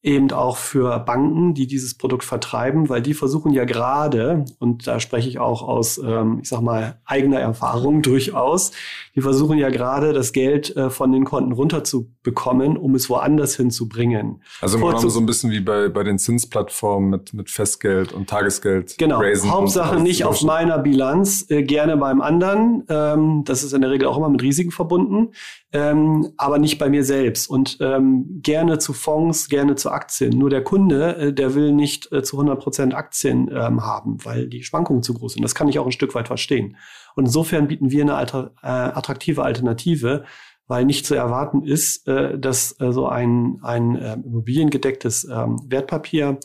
eben 0.07 0.31
auch 0.31 0.55
für 0.57 0.97
Banken, 0.99 1.53
die 1.53 1.67
dieses 1.67 1.95
Produkt 1.95 2.23
vertreiben, 2.23 2.87
weil 2.87 3.01
die 3.01 3.13
versuchen 3.13 3.51
ja 3.51 3.65
gerade, 3.65 4.45
und 4.57 4.87
da 4.87 5.01
spreche 5.01 5.27
ich 5.27 5.37
auch 5.37 5.61
aus, 5.61 5.97
ähm, 5.97 6.39
ich 6.41 6.49
sag 6.49 6.61
mal, 6.61 7.01
eigener 7.05 7.39
Erfahrung 7.39 8.01
durchaus, 8.01 8.71
die 9.15 9.21
versuchen 9.21 9.57
ja 9.57 9.69
gerade 9.69 10.13
das 10.13 10.31
Geld 10.31 10.75
äh, 10.77 10.89
von 10.89 11.11
den 11.11 11.25
Konten 11.25 11.51
runterzubekommen, 11.51 12.77
um 12.77 12.95
es 12.95 13.09
woanders 13.09 13.57
hinzubringen. 13.57 14.41
Also 14.61 14.77
im 14.77 15.09
so 15.09 15.19
ein 15.19 15.25
bisschen 15.25 15.51
wie 15.51 15.59
bei, 15.59 15.89
bei 15.89 16.03
den 16.03 16.17
Zinsplattformen 16.17 17.09
mit, 17.09 17.33
mit 17.33 17.49
Festgeld 17.49 18.13
und 18.13 18.29
Tagesgeld. 18.29 18.97
Genau, 18.97 19.21
Hauptsache 19.21 19.99
nicht 19.99 20.23
auf 20.23 20.41
meiner 20.41 20.77
Bilanz, 20.79 21.45
äh, 21.49 21.63
gerne 21.63 21.97
beim 21.97 22.21
anderen. 22.21 22.85
Ähm, 22.87 23.43
das 23.43 23.63
ist 23.63 23.73
in 23.73 23.81
der 23.81 23.91
Regel 23.91 24.07
auch 24.07 24.17
immer 24.17 24.29
mit 24.29 24.41
Risiken 24.41 24.71
verbunden 24.71 25.29
ähm, 25.77 26.33
aber 26.37 26.57
nicht 26.57 26.79
bei 26.79 26.89
mir 26.89 27.03
selbst. 27.03 27.47
Und 27.47 27.77
ähm, 27.81 28.39
gerne 28.41 28.79
zu 28.79 28.93
Fonds, 28.93 29.47
gerne 29.47 29.75
zu 29.75 29.91
Aktien. 29.91 30.37
Nur 30.37 30.49
der 30.49 30.63
Kunde, 30.63 31.17
äh, 31.17 31.33
der 31.33 31.53
will 31.53 31.71
nicht 31.71 32.11
äh, 32.11 32.23
zu 32.23 32.37
100 32.37 32.59
Prozent 32.59 32.95
Aktien 32.95 33.47
ähm, 33.53 33.85
haben, 33.85 34.17
weil 34.25 34.47
die 34.47 34.63
Schwankungen 34.63 35.03
zu 35.03 35.13
groß 35.13 35.33
sind. 35.33 35.43
Das 35.43 35.53
kann 35.53 35.67
ich 35.67 35.77
auch 35.77 35.85
ein 35.85 35.91
Stück 35.91 36.15
weit 36.15 36.27
verstehen. 36.27 36.77
Und 37.15 37.25
insofern 37.25 37.67
bieten 37.67 37.91
wir 37.91 38.01
eine 38.01 38.15
alter, 38.15 38.53
äh, 38.63 38.67
attraktive 38.67 39.43
Alternative, 39.43 40.23
weil 40.65 40.83
nicht 40.83 41.05
zu 41.05 41.13
erwarten 41.13 41.63
ist, 41.63 42.07
äh, 42.07 42.39
dass 42.39 42.79
äh, 42.79 42.91
so 42.91 43.07
ein, 43.07 43.59
ein 43.61 43.95
äh, 43.95 44.13
immobiliengedecktes 44.13 45.25
äh, 45.25 45.45
Wertpapier 45.67 46.39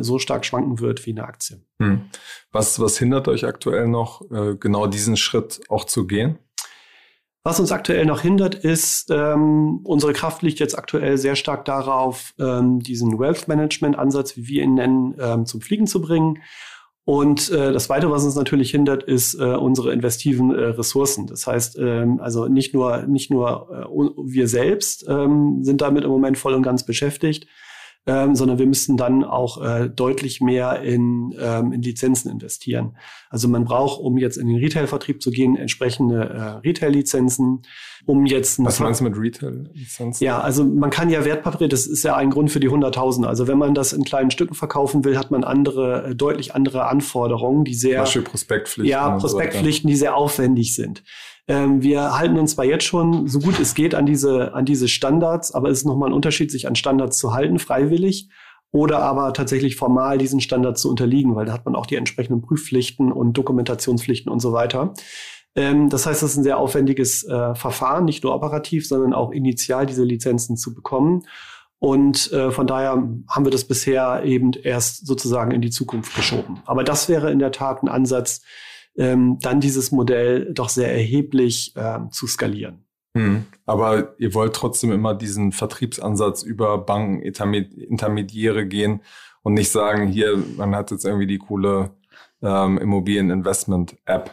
so 0.00 0.18
stark 0.18 0.46
schwanken 0.46 0.80
wird 0.80 1.04
wie 1.04 1.10
eine 1.10 1.24
Aktie. 1.24 1.60
Hm. 1.78 2.08
Was, 2.52 2.80
was 2.80 2.96
hindert 2.96 3.28
euch 3.28 3.44
aktuell 3.44 3.86
noch, 3.86 4.22
äh, 4.30 4.54
genau 4.58 4.86
diesen 4.86 5.18
Schritt 5.18 5.60
auch 5.68 5.84
zu 5.84 6.06
gehen? 6.06 6.38
Was 7.44 7.60
uns 7.60 7.72
aktuell 7.72 8.04
noch 8.04 8.20
hindert, 8.20 8.54
ist, 8.54 9.10
ähm, 9.10 9.80
unsere 9.84 10.12
Kraft 10.12 10.42
liegt 10.42 10.58
jetzt 10.58 10.76
aktuell 10.76 11.16
sehr 11.18 11.36
stark 11.36 11.64
darauf, 11.64 12.34
ähm, 12.38 12.80
diesen 12.80 13.18
Wealth 13.18 13.48
Management 13.48 13.96
Ansatz, 13.98 14.36
wie 14.36 14.48
wir 14.48 14.62
ihn 14.64 14.74
nennen, 14.74 15.14
ähm, 15.20 15.46
zum 15.46 15.60
Fliegen 15.60 15.86
zu 15.86 16.00
bringen. 16.00 16.42
Und 17.04 17.50
äh, 17.50 17.72
das 17.72 17.84
Zweite, 17.84 18.10
was 18.10 18.24
uns 18.24 18.34
natürlich 18.34 18.70
hindert, 18.70 19.02
ist 19.02 19.32
äh, 19.40 19.54
unsere 19.54 19.94
investiven 19.94 20.54
äh, 20.54 20.62
Ressourcen. 20.64 21.26
Das 21.26 21.46
heißt, 21.46 21.78
ähm, 21.78 22.20
also 22.20 22.48
nicht 22.48 22.74
nur 22.74 23.04
nicht 23.06 23.30
nur 23.30 23.70
äh, 23.72 24.22
wir 24.26 24.46
selbst 24.46 25.06
ähm, 25.08 25.60
sind 25.62 25.80
damit 25.80 26.04
im 26.04 26.10
Moment 26.10 26.36
voll 26.36 26.52
und 26.52 26.62
ganz 26.62 26.84
beschäftigt, 26.84 27.46
ähm, 28.08 28.34
sondern 28.34 28.58
wir 28.58 28.66
müssten 28.66 28.96
dann 28.96 29.22
auch 29.22 29.62
äh, 29.62 29.90
deutlich 29.90 30.40
mehr 30.40 30.80
in, 30.80 31.34
ähm, 31.38 31.72
in 31.72 31.82
Lizenzen 31.82 32.30
investieren. 32.30 32.96
Also 33.28 33.48
man 33.48 33.66
braucht, 33.66 34.00
um 34.00 34.16
jetzt 34.16 34.38
in 34.38 34.48
den 34.48 34.56
Retail-Vertrieb 34.56 35.20
zu 35.20 35.30
gehen, 35.30 35.56
entsprechende 35.56 36.22
äh, 36.22 36.66
Retail-Lizenzen, 36.66 37.62
um 38.06 38.24
jetzt... 38.24 38.64
Was 38.64 38.80
meinst 38.80 39.00
du 39.00 39.04
mit 39.04 39.18
Retail-Lizenzen? 39.18 40.24
Ja, 40.24 40.40
also 40.40 40.64
man 40.64 40.88
kann 40.88 41.10
ja 41.10 41.26
Wertpapiere, 41.26 41.68
das 41.68 41.86
ist 41.86 42.02
ja 42.02 42.16
ein 42.16 42.30
Grund 42.30 42.50
für 42.50 42.60
die 42.60 42.70
Hunderttausende. 42.70 43.28
Also 43.28 43.46
wenn 43.46 43.58
man 43.58 43.74
das 43.74 43.92
in 43.92 44.04
kleinen 44.04 44.30
Stücken 44.30 44.54
verkaufen 44.54 45.04
will, 45.04 45.18
hat 45.18 45.30
man 45.30 45.44
andere, 45.44 46.06
äh, 46.06 46.14
deutlich 46.14 46.54
andere 46.54 46.86
Anforderungen, 46.86 47.64
die 47.64 47.74
sehr... 47.74 48.00
Beispiel 48.00 48.22
Prospektpflichten. 48.22 48.90
Ja, 48.90 49.18
Prospektpflichten, 49.18 49.90
die 49.90 49.96
sehr 49.96 50.16
aufwendig 50.16 50.74
sind. 50.74 51.02
Ähm, 51.48 51.82
wir 51.82 52.16
halten 52.16 52.38
uns 52.38 52.54
zwar 52.54 52.66
jetzt 52.66 52.84
schon 52.84 53.26
so 53.26 53.40
gut 53.40 53.58
es 53.58 53.74
geht 53.74 53.94
an 53.94 54.06
diese, 54.06 54.54
an 54.54 54.66
diese 54.66 54.86
Standards, 54.86 55.52
aber 55.52 55.70
es 55.70 55.78
ist 55.78 55.84
nochmal 55.86 56.10
ein 56.10 56.14
Unterschied, 56.14 56.50
sich 56.50 56.68
an 56.68 56.76
Standards 56.76 57.18
zu 57.18 57.32
halten, 57.32 57.58
freiwillig, 57.58 58.28
oder 58.70 59.00
aber 59.00 59.32
tatsächlich 59.32 59.76
formal 59.76 60.18
diesen 60.18 60.40
Standards 60.40 60.82
zu 60.82 60.90
unterliegen, 60.90 61.34
weil 61.34 61.46
da 61.46 61.52
hat 61.52 61.64
man 61.64 61.74
auch 61.74 61.86
die 61.86 61.96
entsprechenden 61.96 62.42
Prüfpflichten 62.42 63.10
und 63.10 63.32
Dokumentationspflichten 63.32 64.30
und 64.30 64.40
so 64.40 64.52
weiter. 64.52 64.92
Ähm, 65.54 65.88
das 65.88 66.06
heißt, 66.06 66.22
es 66.22 66.32
ist 66.32 66.36
ein 66.36 66.44
sehr 66.44 66.58
aufwendiges 66.58 67.24
äh, 67.24 67.54
Verfahren, 67.54 68.04
nicht 68.04 68.24
nur 68.24 68.34
operativ, 68.34 68.86
sondern 68.86 69.14
auch 69.14 69.30
initial 69.30 69.86
diese 69.86 70.04
Lizenzen 70.04 70.56
zu 70.58 70.74
bekommen. 70.74 71.22
Und 71.78 72.30
äh, 72.32 72.50
von 72.50 72.66
daher 72.66 72.90
haben 73.28 73.44
wir 73.44 73.52
das 73.52 73.64
bisher 73.64 74.22
eben 74.24 74.52
erst 74.52 75.06
sozusagen 75.06 75.52
in 75.52 75.62
die 75.62 75.70
Zukunft 75.70 76.14
geschoben. 76.14 76.60
Aber 76.66 76.84
das 76.84 77.08
wäre 77.08 77.30
in 77.30 77.38
der 77.38 77.52
Tat 77.52 77.82
ein 77.82 77.88
Ansatz, 77.88 78.42
ähm, 78.98 79.38
dann 79.40 79.60
dieses 79.60 79.92
Modell 79.92 80.52
doch 80.52 80.68
sehr 80.68 80.92
erheblich 80.92 81.72
ähm, 81.76 82.10
zu 82.10 82.26
skalieren. 82.26 82.84
Hm. 83.16 83.46
Aber 83.64 84.14
ihr 84.18 84.34
wollt 84.34 84.54
trotzdem 84.54 84.92
immer 84.92 85.14
diesen 85.14 85.52
Vertriebsansatz 85.52 86.42
über 86.42 86.78
Banken, 86.78 87.22
Intermediäre 87.22 88.66
gehen 88.66 89.00
und 89.42 89.54
nicht 89.54 89.70
sagen, 89.70 90.08
hier, 90.08 90.36
man 90.56 90.74
hat 90.74 90.90
jetzt 90.90 91.04
irgendwie 91.04 91.26
die 91.26 91.38
coole 91.38 91.92
ähm, 92.42 92.78
Immobilieninvestment-App. 92.78 94.30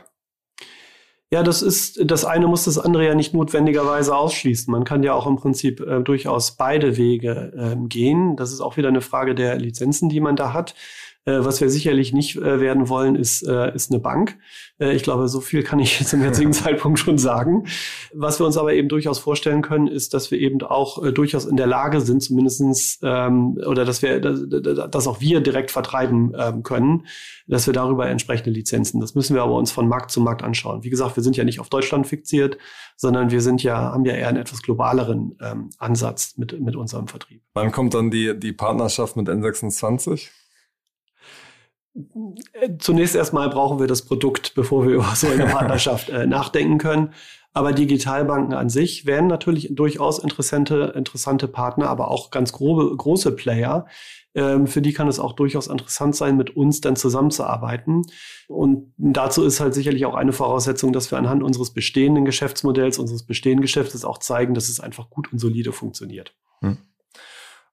Ja, 1.32 1.42
das 1.42 1.62
ist, 1.62 2.00
das 2.06 2.24
eine 2.24 2.48
muss 2.48 2.66
das 2.66 2.78
andere 2.78 3.06
ja 3.06 3.16
nicht 3.16 3.34
notwendigerweise 3.34 4.16
ausschließen. 4.16 4.72
Man 4.72 4.84
kann 4.84 5.04
ja 5.04 5.14
auch 5.14 5.26
im 5.26 5.38
Prinzip 5.38 5.82
äh, 5.82 6.02
durchaus 6.02 6.56
beide 6.56 6.98
Wege 6.98 7.52
äh, 7.58 7.88
gehen. 7.88 8.36
Das 8.36 8.52
ist 8.54 8.62
auch 8.62 8.78
wieder 8.78 8.90
eine 8.90 9.02
Frage 9.02 9.36
der 9.36 9.58
Lizenzen, 9.58 10.08
die 10.08 10.20
man 10.20 10.36
da 10.36 10.54
hat. 10.54 10.76
Äh, 11.26 11.44
was 11.44 11.60
wir 11.60 11.70
sicherlich 11.70 12.14
nicht 12.14 12.36
äh, 12.38 12.60
werden 12.60 12.88
wollen, 12.88 13.16
ist, 13.16 13.48
äh, 13.48 13.74
ist 13.74 13.92
eine 13.92 14.00
Bank. 14.00 14.38
Ich 14.78 15.04
glaube, 15.04 15.30
so 15.30 15.40
viel 15.40 15.64
kann 15.64 15.80
ich 15.80 16.06
zum 16.06 16.22
jetzigen 16.22 16.52
Zeitpunkt 16.54 17.00
schon 17.00 17.18
sagen. 17.18 17.66
Was 18.14 18.40
wir 18.40 18.46
uns 18.46 18.58
aber 18.58 18.74
eben 18.74 18.90
durchaus 18.90 19.20
vorstellen 19.20 19.62
können, 19.62 19.88
ist, 19.88 20.14
dass 20.14 20.32
wir 20.32 20.40
eben 20.40 20.62
auch 20.62 21.02
durchaus 21.14 21.46
in 21.46 21.56
der 21.56 21.66
Lage 21.66 22.02
sind, 22.02 22.22
zumindestens 22.22 23.00
ähm, 23.02 23.58
oder 23.66 23.86
dass 23.86 24.02
wir, 24.02 24.20
dass, 24.20 24.42
dass 24.90 25.08
auch 25.08 25.22
wir 25.22 25.40
direkt 25.40 25.72
vertreiben 25.72 26.34
ähm, 26.38 26.64
können, 26.64 27.08
dass 27.48 27.68
wir 27.68 27.74
darüber 27.74 28.08
entsprechende 28.10 28.50
Lizenzen. 28.50 29.00
Das 29.00 29.16
müssen 29.16 29.34
wir 29.34 29.44
aber 29.44 29.56
uns 29.56 29.72
von 29.72 29.88
Markt 29.88 30.12
zu 30.12 30.20
Markt 30.20 30.44
anschauen. 30.44 30.84
Wie 30.84 30.90
gesagt, 30.90 31.16
wir 31.16 31.24
sind 31.24 31.38
ja 31.38 31.46
nicht 31.46 31.62
auf 31.62 31.70
Deutschland 31.70 32.06
fixiert, 32.06 32.58
sondern 32.98 33.32
wir 33.32 33.40
sind 33.40 33.64
ja, 33.64 33.78
haben 33.78 34.04
ja 34.04 34.14
eher 34.14 34.28
einen 34.28 34.38
etwas 34.38 34.62
globaleren 34.62 35.38
ähm, 35.42 35.70
Ansatz 35.78 36.36
mit, 36.38 36.60
mit 36.60 36.76
unserem 36.76 37.08
Vertrieb. 37.08 37.42
Wann 37.54 37.72
kommt 37.72 37.94
dann 37.94 38.12
die, 38.12 38.38
die 38.38 38.52
Partnerschaft 38.52 39.16
mit 39.16 39.30
N26? 39.30 40.32
Zunächst 42.80 43.16
erstmal 43.16 43.50
brauchen 43.50 43.80
wir 43.80 43.88
das 43.88 44.02
Produkt, 44.02 44.54
bevor 44.54 44.86
wir 44.86 44.96
über 44.96 45.14
so 45.16 45.28
eine 45.28 45.46
Partnerschaft 45.48 46.10
äh, 46.10 46.28
nachdenken 46.28 46.78
können. 46.78 47.14
Aber 47.54 47.72
Digitalbanken 47.72 48.54
an 48.54 48.70
sich 48.70 49.06
wären 49.06 49.28
natürlich 49.28 49.70
durchaus 49.74 50.20
interessante, 50.20 50.92
interessante 50.94 51.48
Partner, 51.48 51.88
aber 51.88 52.12
auch 52.12 52.30
ganz 52.30 52.52
grobe, 52.52 52.94
große 52.96 53.32
Player. 53.32 53.86
Ähm, 54.34 54.68
für 54.68 54.82
die 54.82 54.92
kann 54.92 55.08
es 55.08 55.20
auch 55.20 55.32
durchaus 55.32 55.68
interessant 55.68 56.18
sein, 56.18 56.36
mit 56.36 56.58
uns 56.58 56.82
dann 56.82 56.98
zusammenzuarbeiten. 56.98 58.02
Und 58.50 58.94
dazu 58.98 59.46
ist 59.46 59.62
halt 59.62 59.74
sicherlich 59.74 60.06
auch 60.06 60.16
eine 60.16 60.34
Voraussetzung, 60.34 60.92
dass 60.92 61.12
wir 61.12 61.18
anhand 61.18 61.44
unseres 61.44 61.72
bestehenden 61.72 62.26
Geschäftsmodells, 62.26 63.00
unseres 63.00 63.24
bestehenden 63.24 63.62
Geschäftes 63.62 64.04
auch 64.04 64.18
zeigen, 64.18 64.54
dass 64.54 64.68
es 64.68 64.82
einfach 64.82 65.10
gut 65.10 65.32
und 65.32 65.40
solide 65.40 65.72
funktioniert. 65.72 66.36
Hm. 66.60 66.78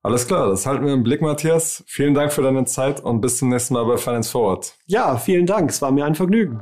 Alles 0.04 0.26
klar, 0.26 0.48
das 0.48 0.66
halten 0.66 0.84
wir 0.84 0.94
im 0.94 1.04
Blick, 1.04 1.22
Matthias. 1.22 1.84
Vielen 1.86 2.14
Dank 2.14 2.32
für 2.32 2.42
deine 2.42 2.64
Zeit 2.64 3.00
und 3.00 3.20
bis 3.20 3.38
zum 3.38 3.50
nächsten 3.50 3.74
Mal 3.74 3.84
bei 3.84 3.96
Finance 3.96 4.32
Forward. 4.32 4.74
Ja, 4.86 5.16
vielen 5.16 5.46
Dank. 5.46 5.70
Es 5.70 5.80
war 5.80 5.92
mir 5.92 6.04
ein 6.04 6.16
Vergnügen. 6.16 6.60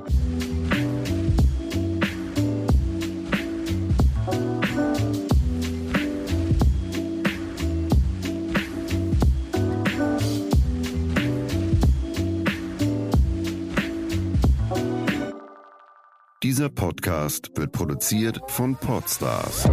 Dieser 16.42 16.68
Podcast 16.68 17.50
wird 17.56 17.72
produziert 17.72 18.38
von 18.48 18.76
Podstars 18.76 19.66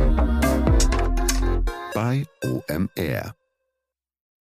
bei 1.93 2.23
OMR. 2.45 3.35